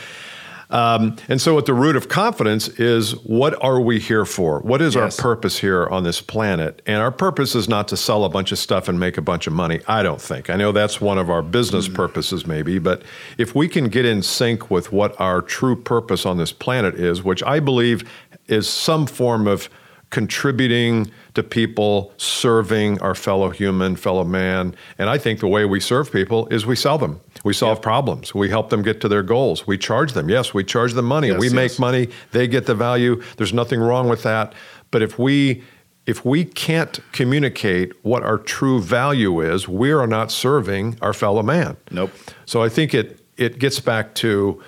Um, 0.71 1.17
and 1.29 1.41
so, 1.41 1.59
at 1.59 1.67
the 1.67 1.75
root 1.75 1.97
of 1.97 2.09
confidence 2.09 2.69
is 2.69 3.13
what 3.25 3.61
are 3.63 3.81
we 3.81 3.99
here 3.99 4.25
for? 4.25 4.61
What 4.61 4.81
is 4.81 4.95
Yes. 4.95 5.19
our 5.19 5.23
purpose 5.23 5.59
here 5.59 5.87
on 5.87 6.05
this 6.05 6.21
planet? 6.21 6.81
And 6.87 7.03
our 7.03 7.11
purpose 7.11 7.57
is 7.57 7.69
not 7.69 7.89
to 7.89 7.97
sell 7.97 8.25
a 8.25 8.29
bunch 8.29 8.53
of 8.53 8.59
stuff 8.59 8.89
and 8.89 8.99
make 9.01 9.19
a 9.19 9.23
bunch 9.23 9.49
of 9.49 9.53
money. 9.53 9.81
I 9.89 10.05
don't 10.05 10.21
think. 10.21 10.49
I 10.49 10.55
know 10.55 10.71
that's 10.71 11.01
one 11.01 11.19
of 11.19 11.29
our 11.29 11.43
business 11.43 11.89
mm. 11.89 11.95
purposes, 11.95 12.47
maybe, 12.47 12.79
but 12.79 13.03
if 13.37 13.55
we 13.55 13.67
can 13.67 13.89
get 13.89 14.05
in 14.05 14.23
sync 14.23 14.71
with 14.71 14.93
what 14.93 15.21
our 15.21 15.43
true 15.43 15.75
purpose 15.75 16.25
on 16.25 16.39
this 16.39 16.53
planet 16.53 16.95
is, 16.95 17.25
which 17.25 17.43
I 17.43 17.59
believe 17.59 18.09
is 18.51 18.69
some 18.69 19.07
form 19.07 19.47
of 19.47 19.69
contributing 20.11 21.11
to 21.35 21.43
people, 21.43 22.13
serving 22.17 23.01
our 23.01 23.15
fellow 23.15 23.51
human, 23.51 23.95
fellow 23.95 24.25
man. 24.25 24.75
And 24.99 25.09
I 25.09 25.19
think 25.19 25.39
the 25.39 25.47
way 25.47 25.65
we 25.65 25.81
serve 25.81 26.11
people 26.13 26.49
is 26.49 26.67
we 26.67 26.77
sell 26.77 26.99
them. 26.99 27.21
We 27.45 27.55
solve 27.55 27.81
problems. 27.81 28.35
We 28.35 28.51
help 28.51 28.71
them 28.71 28.83
get 28.83 29.01
to 29.03 29.09
their 29.09 29.23
goals. 29.23 29.67
We 29.67 29.79
charge 29.79 30.13
them. 30.13 30.29
Yes, 30.29 30.53
we 30.53 30.65
charge 30.65 30.93
them 30.93 31.07
money. 31.07 31.29
Yes, 31.29 31.39
we 31.39 31.49
make 31.49 31.79
money. 31.79 32.09
They 32.33 32.49
get 32.49 32.67
the 32.67 32.75
value. 32.75 33.23
There's 33.37 33.55
nothing 33.55 33.81
wrong 33.81 34.09
with 34.09 34.25
that. 34.25 34.53
But 34.91 35.03
if 35.03 35.19
we 35.19 35.63
if 36.07 36.25
we 36.25 36.45
can't 36.45 36.99
communicate 37.13 37.93
what 38.05 38.23
our 38.23 38.39
true 38.39 38.81
value 38.81 39.41
is, 39.41 39.69
we 39.69 39.93
are 39.93 40.07
not 40.07 40.33
serving 40.33 40.99
our 41.01 41.13
fellow 41.13 41.43
man. 41.43 41.77
Nope. 41.91 42.11
So 42.47 42.63
I 42.63 42.69
think 42.69 42.95
it 42.95 43.21
it 43.37 43.59
gets 43.59 43.81
back 43.81 44.15
to 44.17 44.63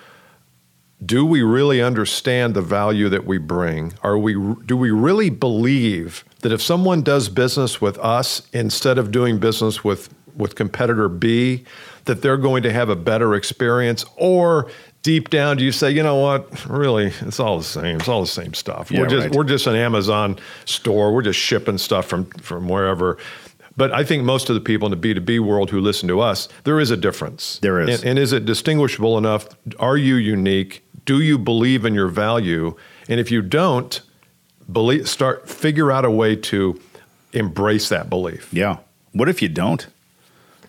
do 1.04 1.24
we 1.24 1.42
really 1.42 1.82
understand 1.82 2.54
the 2.54 2.62
value 2.62 3.08
that 3.08 3.24
we 3.24 3.38
bring? 3.38 3.94
Are 4.02 4.18
we 4.18 4.34
do 4.66 4.76
we 4.76 4.90
really 4.90 5.30
believe 5.30 6.24
that 6.40 6.52
if 6.52 6.62
someone 6.62 7.02
does 7.02 7.28
business 7.28 7.80
with 7.80 7.98
us 7.98 8.42
instead 8.52 8.98
of 8.98 9.10
doing 9.10 9.38
business 9.38 9.82
with 9.82 10.12
with 10.36 10.54
competitor 10.54 11.08
B, 11.08 11.64
that 12.04 12.22
they're 12.22 12.36
going 12.36 12.62
to 12.62 12.72
have 12.72 12.88
a 12.88 12.96
better 12.96 13.34
experience? 13.34 14.04
Or 14.16 14.70
deep 15.02 15.30
down, 15.30 15.56
do 15.56 15.64
you 15.64 15.72
say, 15.72 15.90
you 15.90 16.02
know 16.02 16.16
what, 16.16 16.64
really, 16.66 17.12
it's 17.20 17.40
all 17.40 17.58
the 17.58 17.64
same. 17.64 17.96
It's 17.96 18.08
all 18.08 18.20
the 18.20 18.26
same 18.26 18.54
stuff. 18.54 18.90
Yeah, 18.90 19.00
we're 19.00 19.08
just 19.08 19.26
right. 19.26 19.34
we're 19.34 19.44
just 19.44 19.66
an 19.66 19.76
Amazon 19.76 20.38
store. 20.64 21.12
We're 21.12 21.22
just 21.22 21.40
shipping 21.40 21.78
stuff 21.78 22.06
from 22.06 22.26
from 22.26 22.68
wherever. 22.68 23.18
But 23.76 23.92
I 23.92 24.04
think 24.04 24.24
most 24.24 24.50
of 24.50 24.54
the 24.54 24.60
people 24.60 24.92
in 24.92 25.00
the 25.00 25.14
B2B 25.14 25.40
world 25.40 25.70
who 25.70 25.80
listen 25.80 26.06
to 26.08 26.20
us, 26.20 26.48
there 26.64 26.78
is 26.78 26.90
a 26.90 26.96
difference. 26.96 27.58
There 27.60 27.80
is. 27.80 28.00
And, 28.00 28.10
and 28.10 28.18
is 28.18 28.32
it 28.32 28.44
distinguishable 28.44 29.16
enough? 29.16 29.48
Are 29.78 29.96
you 29.96 30.16
unique? 30.16 30.84
Do 31.04 31.20
you 31.20 31.38
believe 31.38 31.84
in 31.84 31.94
your 31.94 32.08
value? 32.08 32.76
And 33.08 33.18
if 33.18 33.30
you 33.30 33.42
don't, 33.42 34.00
believe, 34.70 35.08
start 35.08 35.48
figure 35.48 35.90
out 35.90 36.04
a 36.04 36.10
way 36.10 36.36
to 36.36 36.80
embrace 37.32 37.88
that 37.88 38.08
belief. 38.08 38.52
Yeah. 38.52 38.78
What 39.12 39.28
if 39.28 39.42
you 39.42 39.48
don't? 39.48 39.86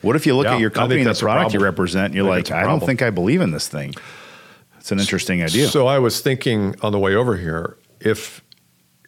What 0.01 0.15
if 0.15 0.25
you 0.25 0.35
look 0.35 0.45
Yeah, 0.45 0.55
at 0.55 0.59
your 0.59 0.69
company 0.69 1.01
and 1.01 1.09
the 1.09 1.19
product 1.19 1.53
you 1.53 1.59
represent 1.61 2.07
and 2.07 2.15
you're 2.15 2.25
I 2.25 2.29
like, 2.29 2.45
think 2.45 2.47
it's 2.47 2.51
a 2.51 2.57
I 2.57 2.63
don't 2.63 2.85
think 2.85 3.01
I 3.01 3.09
believe 3.09 3.39
in 3.41 3.51
this 3.51 3.67
thing? 3.67 3.93
It's 4.79 4.91
an 4.91 4.99
interesting 4.99 5.41
idea. 5.41 5.67
So 5.67 5.87
I 5.87 5.99
was 5.99 6.19
thinking 6.19 6.75
on 6.81 6.91
the 6.91 6.99
way 6.99 7.15
over 7.15 7.37
here, 7.37 7.77
if 8.01 8.41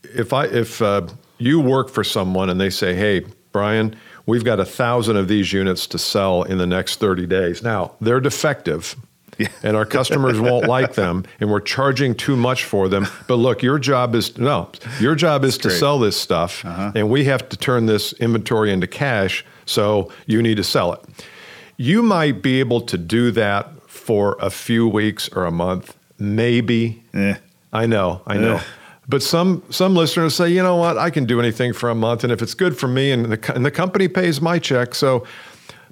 if 0.03 0.31
I 0.31 0.45
if 0.45 0.81
uh, 0.81 1.07
you 1.37 1.59
work 1.59 1.89
for 1.89 2.03
someone 2.03 2.49
and 2.49 2.61
they 2.61 2.69
say, 2.69 2.95
"Hey, 2.95 3.25
Bryan, 3.51 3.93
we've 4.25 4.45
got 4.45 4.61
a 4.61 4.65
thousand 4.65 5.17
of 5.17 5.27
these 5.27 5.51
units 5.51 5.85
to 5.87 5.97
sell 5.97 6.43
in 6.43 6.59
the 6.59 6.65
next 6.67 6.99
thirty 7.01 7.27
days," 7.27 7.61
now 7.61 7.91
they're 7.99 8.21
defective. 8.21 8.95
And 9.63 9.75
our 9.75 9.85
customers 9.85 10.39
won't 10.39 10.67
like 10.67 10.93
them, 10.93 11.25
and 11.39 11.49
we're 11.49 11.59
charging 11.59 12.15
too 12.15 12.35
much 12.35 12.63
for 12.63 12.87
them. 12.87 13.07
But 13.27 13.35
look, 13.35 13.63
your 13.63 13.79
job 13.79 14.15
is 14.15 14.37
no, 14.37 14.69
your 14.99 15.15
job 15.15 15.43
is 15.43 15.57
to 15.57 15.63
great. 15.63 15.71
Uh-huh. 15.71 15.79
sell 15.79 15.99
this 15.99 16.19
stuff, 16.19 16.63
and 16.65 17.09
we 17.09 17.25
have 17.25 17.49
to 17.49 17.57
turn 17.57 17.85
this 17.85 18.13
inventory 18.13 18.71
into 18.71 18.87
cash. 18.87 19.45
So 19.65 20.11
you 20.25 20.41
need 20.41 20.57
to 20.57 20.63
sell 20.63 20.93
it. 20.93 21.01
You 21.77 22.03
might 22.03 22.41
be 22.41 22.59
able 22.59 22.81
to 22.81 22.97
do 22.97 23.31
that 23.31 23.71
for 23.89 24.37
a 24.39 24.49
few 24.49 24.87
weeks 24.87 25.29
or 25.29 25.45
a 25.45 25.51
month, 25.51 25.97
maybe. 26.19 27.03
Eh. 27.13 27.35
I 27.73 27.85
know, 27.87 28.21
I 28.27 28.37
know. 28.37 28.55
Ugh. 28.55 28.63
But 29.07 29.21
some 29.21 29.63
some 29.69 29.95
listeners 29.95 30.35
say, 30.35 30.49
you 30.49 30.63
know 30.63 30.77
what, 30.77 30.97
I 30.97 31.09
can 31.09 31.25
do 31.25 31.39
anything 31.39 31.73
for 31.73 31.89
a 31.89 31.95
month, 31.95 32.23
and 32.23 32.31
if 32.31 32.41
it's 32.41 32.53
good 32.53 32.77
for 32.77 32.87
me, 32.87 33.11
and 33.11 33.25
the 33.31 33.53
and 33.53 33.65
the 33.65 33.71
company 33.71 34.07
pays 34.07 34.41
my 34.41 34.59
check, 34.59 34.95
so. 34.95 35.25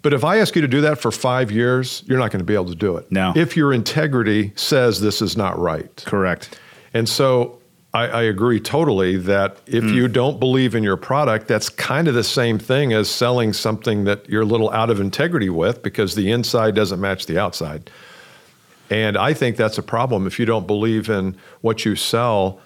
But 0.03 0.13
if 0.13 0.23
I 0.23 0.37
ask 0.37 0.55
you 0.55 0.61
to 0.61 0.67
do 0.67 0.81
that 0.81 0.99
for 0.99 1.11
five 1.11 1.49
years, 1.49 2.03
you're 2.05 2.19
not 2.19 2.29
going 2.29 2.39
to 2.41 2.45
be 2.45 2.53
able 2.53 2.65
to 2.69 2.75
do 2.75 2.97
it. 2.97 3.11
No. 3.11 3.33
If 3.35 3.57
your 3.57 3.73
integrity 3.73 4.51
says 4.55 5.01
this 5.01 5.21
is 5.21 5.35
not 5.35 5.57
right, 5.57 6.03
Correct. 6.05 6.59
and 6.93 7.07
so 7.09 7.59
I, 7.93 8.07
I 8.07 8.21
agree 8.23 8.59
totally 8.59 9.17
that 9.17 9.57
if 9.67 9.83
Hmm. 9.83 9.93
you 9.93 10.07
don't 10.07 10.39
believe 10.39 10.75
in 10.75 10.83
your 10.83 10.97
product, 10.97 11.47
that's 11.47 11.69
kind 11.69 12.07
of 12.07 12.15
the 12.15 12.23
same 12.23 12.59
thing 12.59 12.91
as 12.91 13.09
selling 13.09 13.53
something 13.53 14.03
that 14.05 14.27
you're 14.27 14.41
a 14.41 14.45
little 14.45 14.69
out 14.71 14.89
of 14.89 14.99
integrity 14.99 15.49
with 15.49 15.81
because 15.83 16.15
the 16.15 16.31
inside 16.31 16.75
doesn't 16.75 16.99
match 16.99 17.25
the 17.27 17.37
outside. 17.39 17.89
And 18.89 19.15
I 19.17 19.33
think 19.33 19.55
that's 19.57 19.77
a 19.77 19.83
problem. 19.83 20.27
If 20.27 20.37
you 20.39 20.45
don't 20.45 20.67
believe 20.67 21.09
in 21.09 21.37
what 21.61 21.85
you 21.85 21.95
sell, 21.95 22.59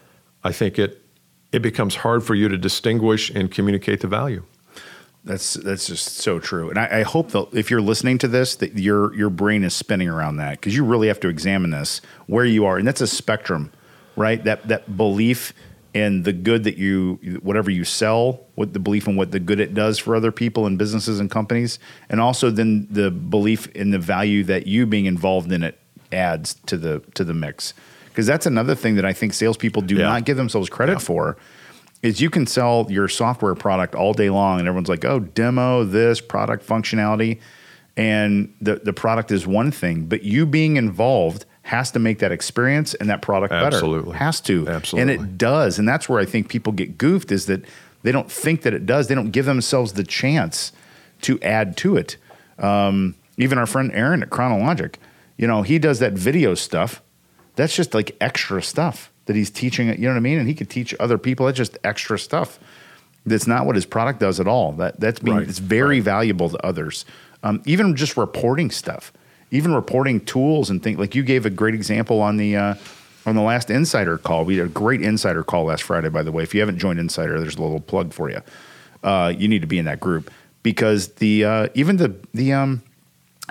I 0.44 0.52
think 0.52 0.80
it 0.80 1.02
it 1.52 1.62
becomes 1.62 1.96
hard 1.96 2.24
for 2.24 2.36
you 2.36 2.50
to 2.50 2.58
distinguish 2.58 3.30
and 3.30 3.50
communicate 3.52 4.02
the 4.02 4.08
value. 4.08 4.44
That's 5.28 5.56
that's 5.56 5.86
just 5.88 6.16
so 6.18 6.40
true. 6.40 6.70
And 6.70 6.80
I, 6.80 7.00
I 7.00 7.04
hope 7.04 7.32
that 7.32 7.50
if 7.54 7.70
you're 7.70 7.82
listening 7.82 8.18
to 8.20 8.28
this, 8.28 8.56
that 8.56 8.78
your 8.78 9.13
your 9.13 9.30
brain 9.30 9.63
is 9.63 9.74
spinning 9.76 10.08
around 10.10 10.38
that 10.38 10.52
because 10.52 10.76
you 10.76 10.84
really 10.86 11.10
have 11.10 11.20
to 11.20 11.28
examine 11.28 11.72
this 11.72 12.02
where 12.28 12.46
you 12.46 12.66
are, 12.66 12.78
and 12.78 12.88
that's 12.88 13.02
a 13.02 13.08
spectrum, 13.08 13.72
right? 14.16 14.42
That 14.44 14.68
that 14.70 14.96
belief 14.98 15.54
in 15.94 16.24
the 16.24 16.32
good 16.34 16.63
that 16.63 16.78
you 16.78 17.40
whatever 17.44 17.70
you 17.70 17.84
sell, 17.84 18.46
what 18.56 18.72
the 18.72 18.80
belief 18.80 19.06
in 19.08 19.16
what 19.18 19.32
the 19.32 19.40
good 19.40 19.60
it 19.60 19.74
does 19.74 20.00
for 20.00 20.16
other 20.16 20.32
people 20.32 20.66
and 20.66 20.78
businesses 20.78 21.20
and 21.20 21.30
companies, 21.30 21.78
and 22.10 22.22
also 22.22 22.50
then 22.50 22.88
the 22.90 23.12
belief 23.12 23.68
in 23.76 23.92
the 23.92 24.00
value 24.00 24.44
that 24.46 24.66
you 24.66 24.86
being 24.86 25.06
involved 25.06 25.52
in 25.52 25.62
it 25.62 25.78
adds 26.13 26.54
to 26.68 26.78
the 26.78 27.02
to 27.16 27.24
the 27.26 27.34
mix. 27.34 27.74
Because 28.08 28.26
that's 28.26 28.46
another 28.46 28.76
thing 28.76 28.96
that 28.96 29.06
I 29.06 29.13
think 29.13 29.34
salespeople 29.34 29.82
do 29.84 29.96
Yeah. 29.96 30.04
not 30.04 30.26
give 30.26 30.38
themselves 30.38 30.70
credit 30.70 30.94
Yeah. 30.94 30.98
for 31.00 31.38
is 32.04 32.22
you 32.22 32.30
can 32.30 32.46
sell 32.46 32.88
your 32.90 33.08
software 33.08 33.56
product 33.56 33.96
all 33.96 34.14
day 34.14 34.30
long 34.30 34.60
and 34.60 34.68
everyone's 34.68 34.90
like, 34.90 35.06
oh, 35.06 35.20
demo 35.20 35.84
this 35.84 36.22
product 36.22 36.66
functionality. 36.66 37.40
And 37.96 38.54
the, 38.62 38.76
the 38.76 38.94
product 38.94 39.32
is 39.32 39.48
one 39.48 39.72
thing, 39.72 40.06
but 40.06 40.24
you 40.24 40.46
being 40.46 40.78
involved 40.78 41.46
has 41.64 41.92
to 41.92 42.00
make 42.00 42.20
that 42.20 42.32
experience 42.32 42.94
and 42.94 43.10
that 43.10 43.22
product 43.22 43.52
better. 43.52 43.76
Absolutely. 43.76 44.14
better. 44.14 44.24
Has 44.24 44.40
to. 44.42 44.68
Absolutely. 44.68 45.14
And 45.14 45.22
it 45.22 45.38
does. 45.38 45.80
And 45.80 45.88
that's 45.88 46.08
where 46.08 46.20
I 46.20 46.26
think 46.26 46.48
people 46.48 46.72
get 46.72 46.98
goofed 46.98 47.32
is 47.32 47.48
that 47.48 47.66
they 48.04 48.12
don't 48.12 48.32
think 48.32 48.62
that 48.62 48.74
it 48.74 48.86
does. 48.86 49.08
They 49.08 49.16
don't 49.16 49.32
give 49.32 49.46
themselves 49.46 49.94
the 49.94 50.04
chance 50.04 50.72
to 51.24 51.42
add 51.42 51.76
to 51.78 51.98
it. 51.98 52.18
Um, 52.60 53.16
even 53.38 53.58
our 53.58 53.66
friend 53.66 53.92
Aaron 53.94 54.22
at 54.22 54.30
Chronologic, 54.30 55.00
you 55.36 55.48
know, 55.48 55.64
he 55.64 55.80
does 55.80 56.00
that 56.00 56.14
video 56.14 56.54
stuff. 56.54 57.02
That's 57.56 57.76
just 57.76 57.94
like 57.94 58.16
extra 58.22 58.62
stuff 58.62 59.12
that 59.28 59.36
he's 59.36 59.50
teaching. 59.50 59.88
It. 59.88 60.00
You 60.00 60.08
know 60.08 60.13
what 60.13 60.18
I 60.18 60.22
mean? 60.22 60.40
And 60.40 60.48
he 60.48 60.56
could 60.56 60.70
teach 60.70 60.94
other 61.00 61.18
people. 61.18 61.46
That's 61.46 61.58
just 61.58 61.78
extra 61.84 62.18
stuff. 62.18 62.60
That's 63.26 63.48
not 63.48 63.66
what 63.66 63.76
his 63.76 63.86
product 63.86 64.20
does 64.20 64.40
at 64.40 64.48
all. 64.48 64.72
That 64.74 65.00
that's 65.00 65.20
being 65.20 65.38
Right, 65.38 65.48
it's 65.48 65.60
very 65.60 65.98
right. 65.98 66.04
valuable 66.04 66.50
to 66.50 66.66
others. 66.66 67.06
Um, 67.44 67.62
even 67.66 67.96
just 67.96 68.18
reporting 68.18 68.72
stuff, 68.72 69.13
even 69.52 69.76
reporting 69.76 70.22
tools 70.22 70.70
and 70.70 70.82
things. 70.82 70.98
Like 70.98 71.13
you 71.13 71.24
gave 71.24 71.46
a 71.46 71.50
great 71.50 71.76
example 71.76 72.22
on 72.22 72.38
the 72.38 72.56
uh, 72.56 72.76
on 73.26 73.36
the 73.36 73.42
last 73.42 73.70
Insider 73.70 74.18
call. 74.18 74.46
We 74.46 74.58
had 74.58 74.68
a 74.68 74.70
great 74.70 75.02
Insider 75.02 75.44
call 75.44 75.66
last 75.66 75.84
Friday. 75.84 76.10
By 76.10 76.24
the 76.24 76.32
way, 76.32 76.44
if 76.44 76.56
you 76.56 76.62
haven't 76.62 76.80
joined 76.80 77.00
Insider, 77.00 77.40
there's 77.40 77.58
a 77.58 77.62
little 77.62 77.82
plug 77.82 78.13
for 78.13 78.30
you. 78.30 78.42
Uh, 79.04 79.34
you 79.38 79.48
need 79.48 79.62
to 79.62 79.68
be 79.68 79.78
in 79.78 79.86
that 79.86 80.00
group 80.00 80.32
because 80.63 81.10
the 81.16 81.44
uh, 81.44 81.68
even 81.76 81.98
the 81.98 82.16
the 82.34 82.54
um, 82.54 82.82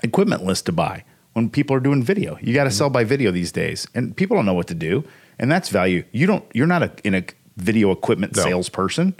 equipment 0.03 0.43
list 0.43 0.67
to 0.67 0.73
buy 0.73 1.05
when 1.37 1.51
people 1.51 1.77
are 1.77 1.81
doing 1.81 2.03
video. 2.03 2.39
You 2.41 2.55
got 2.55 2.65
to 2.65 2.71
mm-hmm. 2.71 2.79
sell 2.79 2.89
by 2.89 3.05
video 3.05 3.31
these 3.31 3.53
days, 3.53 3.87
and 3.95 4.17
people 4.17 4.39
don't 4.39 4.47
know 4.47 4.55
what 4.55 4.69
to 4.69 4.75
do, 4.75 5.05
and 5.39 5.53
that's 5.53 5.69
value. 5.69 6.03
You 6.11 6.27
don't. 6.27 6.43
You're 6.55 6.67
not 6.67 6.83
a 6.83 6.91
in 7.05 7.15
a 7.15 7.25
video 7.59 7.91
equipment 7.91 8.35
No. 8.35 8.43
salesperson, 8.43 9.15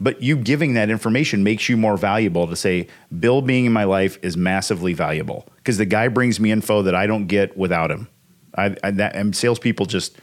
but 0.00 0.20
you 0.20 0.36
giving 0.36 0.74
that 0.74 0.90
information 0.90 1.44
makes 1.44 1.68
you 1.68 1.76
more 1.76 1.96
valuable. 1.96 2.48
To 2.48 2.56
say 2.56 2.88
Bill 3.16 3.42
being 3.42 3.64
in 3.64 3.72
my 3.72 3.84
life 3.84 4.18
is 4.22 4.36
massively 4.36 4.92
valuable 4.92 5.46
because 5.58 5.78
the 5.78 5.84
guy 5.86 6.08
brings 6.08 6.40
me 6.40 6.50
info 6.50 6.82
that 6.82 6.96
I 6.96 7.06
don't 7.06 7.28
get 7.28 7.56
without 7.56 7.92
him. 7.92 8.08
I, 8.58 8.74
I 8.82 8.90
that 8.90 9.14
and 9.14 9.34
salespeople 9.34 9.86
just 9.86 10.18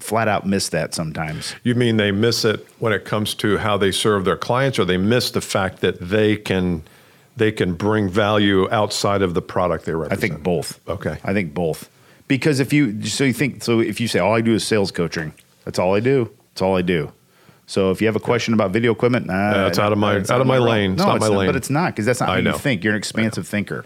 flat 0.00 0.28
out 0.28 0.46
miss 0.46 0.68
that 0.68 0.92
sometimes. 0.92 1.54
You 1.62 1.74
mean 1.74 1.96
they 1.96 2.12
miss 2.12 2.44
it 2.44 2.68
when 2.78 2.92
it 2.92 3.06
comes 3.06 3.34
to 3.36 3.56
how 3.56 3.78
they 3.78 3.90
serve 3.90 4.26
their 4.26 4.36
clients, 4.36 4.78
or 4.78 4.84
they 4.84 4.98
miss 4.98 5.30
the 5.30 5.40
fact 5.40 5.80
that 5.80 5.98
they 5.98 6.36
can 6.36 6.82
they 7.36 7.50
can 7.52 7.74
bring 7.74 8.08
value 8.08 8.70
outside 8.70 9.22
of 9.22 9.34
the 9.34 9.42
product 9.42 9.84
they 9.84 9.94
represent? 9.94 10.18
I 10.18 10.20
think 10.28 10.42
both. 10.42 10.80
Okay. 10.88 11.18
I 11.24 11.32
think 11.32 11.54
both. 11.54 11.88
Because 12.28 12.60
if 12.60 12.72
you 12.72 13.04
so 13.04 13.24
you 13.24 13.32
think 13.32 13.62
so 13.62 13.80
if 13.80 14.00
you 14.00 14.08
say 14.08 14.18
all 14.18 14.34
I 14.34 14.40
do 14.40 14.54
is 14.54 14.66
sales 14.66 14.90
coaching, 14.90 15.34
that's 15.64 15.78
all 15.78 15.94
I 15.94 16.00
do. 16.00 16.30
That's 16.52 16.62
all 16.62 16.76
I 16.76 16.82
do. 16.82 17.12
So 17.66 17.90
if 17.90 18.00
you 18.00 18.06
have 18.06 18.16
a 18.16 18.20
question 18.20 18.52
about 18.54 18.70
video 18.72 18.92
equipment, 18.92 19.26
nah, 19.26 19.66
it's 19.66 19.78
out 19.78 19.92
of 19.92 19.98
my- 19.98 20.16
out 20.16 20.30
of 20.40 20.46
my 20.46 20.58
lane. 20.58 20.92
It's 20.92 20.98
No, 21.02 21.08
not 21.08 21.20
my 21.20 21.28
lane. 21.28 21.48
but 21.48 21.56
it's 21.56 21.70
not 21.70 21.92
because 21.94 22.04
that's 22.06 22.20
not 22.20 22.28
I 22.28 22.34
how 22.36 22.40
know. 22.40 22.52
you 22.52 22.58
think. 22.58 22.84
You're 22.84 22.92
an 22.92 22.98
expansive 22.98 23.46
thinker, 23.48 23.84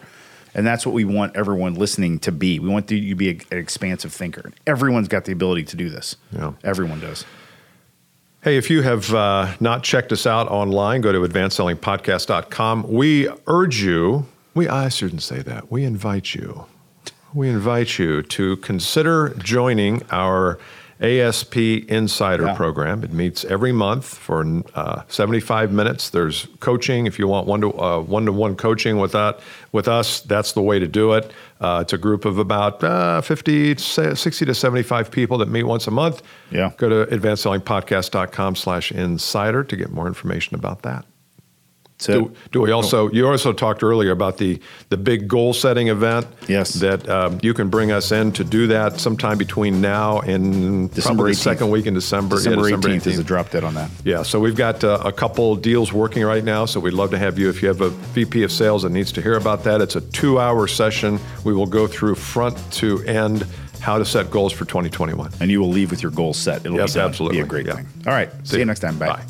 and 0.54 0.66
that's 0.66 0.84
what 0.84 0.94
we 0.94 1.04
want 1.04 1.37
everyone 1.37 1.74
listening 1.74 2.18
to 2.20 2.32
be. 2.32 2.58
We 2.58 2.68
want 2.68 2.90
you 2.90 3.08
to 3.11 3.14
be 3.14 3.28
a- 3.30 3.54
an 3.54 3.58
expansive 3.58 4.12
thinker. 4.12 4.50
Everyone's 4.66 5.06
got 5.08 5.24
the 5.26 5.32
ability 5.32 5.62
to 5.64 5.76
do 5.76 5.88
this. 5.90 6.16
Yeah. 6.32 6.52
Everyone 6.64 6.98
does. 7.00 7.24
Hey, 8.48 8.56
if 8.56 8.70
you 8.70 8.80
have 8.80 9.12
uh, 9.12 9.52
not 9.61 9.82
checked 9.82 10.11
us 10.11 10.26
out 10.26 10.48
online, 10.48 11.02
go 11.02 11.12
to 11.12 11.18
advancedsellingpodcast.com. 11.18 12.90
We 12.90 13.28
urge 13.46 13.82
you, 13.82 14.24
we, 14.54 14.66
I 14.66 14.88
shouldn't 14.88 15.20
say 15.20 15.42
that. 15.42 15.70
We 15.70 15.84
invite 15.84 16.34
you. 16.34 16.64
we 17.34 17.50
invite 17.50 17.98
you 17.98 18.22
to 18.22 18.56
consider 18.56 19.34
joining 19.37 20.02
our 20.11 20.58
ASP 21.00 21.56
Insider 21.88 22.46
Yeah. 22.46 22.54
program. 22.54 23.04
It 23.04 23.12
meets 23.12 23.44
every 23.44 23.72
month 23.72 24.04
for 24.04 24.44
uh, 24.74 25.02
75 25.08 25.72
minutes. 25.72 26.11
There's 26.11 26.48
coaching 26.61 27.06
if 27.06 27.18
you 27.18 27.28
want 27.28 27.46
one 27.46 27.61
to 27.61 27.70
uh, 27.78 28.00
one 28.00 28.26
to 28.26 28.32
one 28.32 28.56
coaching 28.56 28.98
with 28.98 29.12
that 29.12 29.40
with 29.72 29.87
us. 29.88 30.20
That's 30.20 30.52
the 30.52 30.62
way 30.62 30.78
to 30.78 30.88
do 30.88 31.12
it. 31.12 31.32
Uh, 31.61 31.80
it's 31.82 31.92
a 31.92 31.98
group 31.98 32.24
of 32.24 32.38
about 32.38 32.82
uh, 32.82 33.20
50, 33.20 33.76
60 33.76 34.44
to 34.46 34.54
75 34.54 35.11
people 35.11 35.38
that 35.38 35.48
meet 35.48 35.64
once 35.64 35.87
a 35.87 35.90
month. 35.90 36.22
Yeah. 36.50 36.72
Go 36.76 36.88
to 36.88 37.06
advancedsellingpodcast.com 37.16 38.56
slash 38.56 38.92
insider 38.92 39.64
to 39.64 39.76
get 39.76 39.90
more 39.90 40.06
information 40.06 40.54
about 40.54 40.82
that. 40.82 41.04
It. 42.00 42.30
Do, 42.52 42.61
we 42.62 42.70
also? 42.70 43.11
You 43.11 43.26
also 43.28 43.52
talked 43.52 43.82
earlier 43.82 44.12
about 44.12 44.38
the 44.38 44.61
the 44.88 44.96
big 44.96 45.26
goal 45.26 45.52
setting 45.52 45.88
event. 45.88 46.26
Yes. 46.46 46.74
That 46.74 47.08
um, 47.08 47.40
you 47.42 47.54
can 47.54 47.68
bring 47.68 47.90
us 47.90 48.12
in 48.12 48.30
to 48.32 48.44
do 48.44 48.68
that 48.68 49.00
sometime 49.00 49.37
between 49.37 49.80
now 49.80 50.20
and 50.20 50.92
December 50.94 51.16
probably 51.24 51.32
the 51.32 51.38
18th. 51.38 51.42
second 51.42 51.70
week 51.70 51.87
in 51.87 51.94
December. 51.94 52.37
Yeah, 52.37 52.54
December 52.56 52.88
18th 52.88 53.06
is 53.08 53.18
a 53.18 53.24
drop 53.24 53.50
dead 53.50 53.64
on 53.64 53.74
that. 53.74 53.90
yeah, 54.04 54.22
so 54.22 54.38
we've 54.38 54.54
got 54.56 54.84
uh, 54.84 55.00
a 55.04 55.11
couple 55.12 55.56
deals 55.56 55.92
working 55.92 56.22
right 56.24 56.44
now, 56.44 56.66
so 56.66 56.78
we'd 56.78 56.92
love 56.94 57.11
to 57.11 57.18
have 57.18 57.38
you. 57.38 57.48
If 57.48 57.62
you 57.62 57.68
have 57.68 57.80
a 57.80 57.90
VP 57.90 58.44
of 58.44 58.52
sales 58.52 58.82
that 58.84 58.90
needs 58.90 59.11
to 59.12 59.20
hear 59.22 59.34
about 59.37 59.64
that, 59.64 59.80
it's 59.80 59.96
a 59.96 60.00
two 60.00 60.38
hour 60.38 60.66
session. 60.68 61.18
We 61.44 61.52
will 61.52 61.66
go 61.66 61.87
through 61.87 62.14
front 62.14 62.56
to 62.74 63.02
end 63.04 63.44
how 63.80 63.96
to 63.98 64.04
set 64.04 64.30
goals 64.30 64.52
for 64.52 64.64
2021. 64.64 65.32
And 65.40 65.50
you 65.50 65.61
will 65.61 65.68
leave 65.70 65.90
with 65.90 66.02
your 66.02 66.11
goals 66.12 66.37
set. 66.37 66.64
It'll 66.66 66.76
Yes, 66.76 66.94
be 66.94 67.00
absolutely. 67.00 67.38
Be 67.38 67.42
a 67.42 67.46
great 67.46 67.66
Yeah. 67.66 67.74
thing. 67.76 67.87
All 68.06 68.12
right. 68.12 68.28
See 68.44 68.58
you 68.58 68.64
next 68.64 68.80
time. 68.80 68.98
Bye. 68.98 69.08
Bye. 69.08 69.22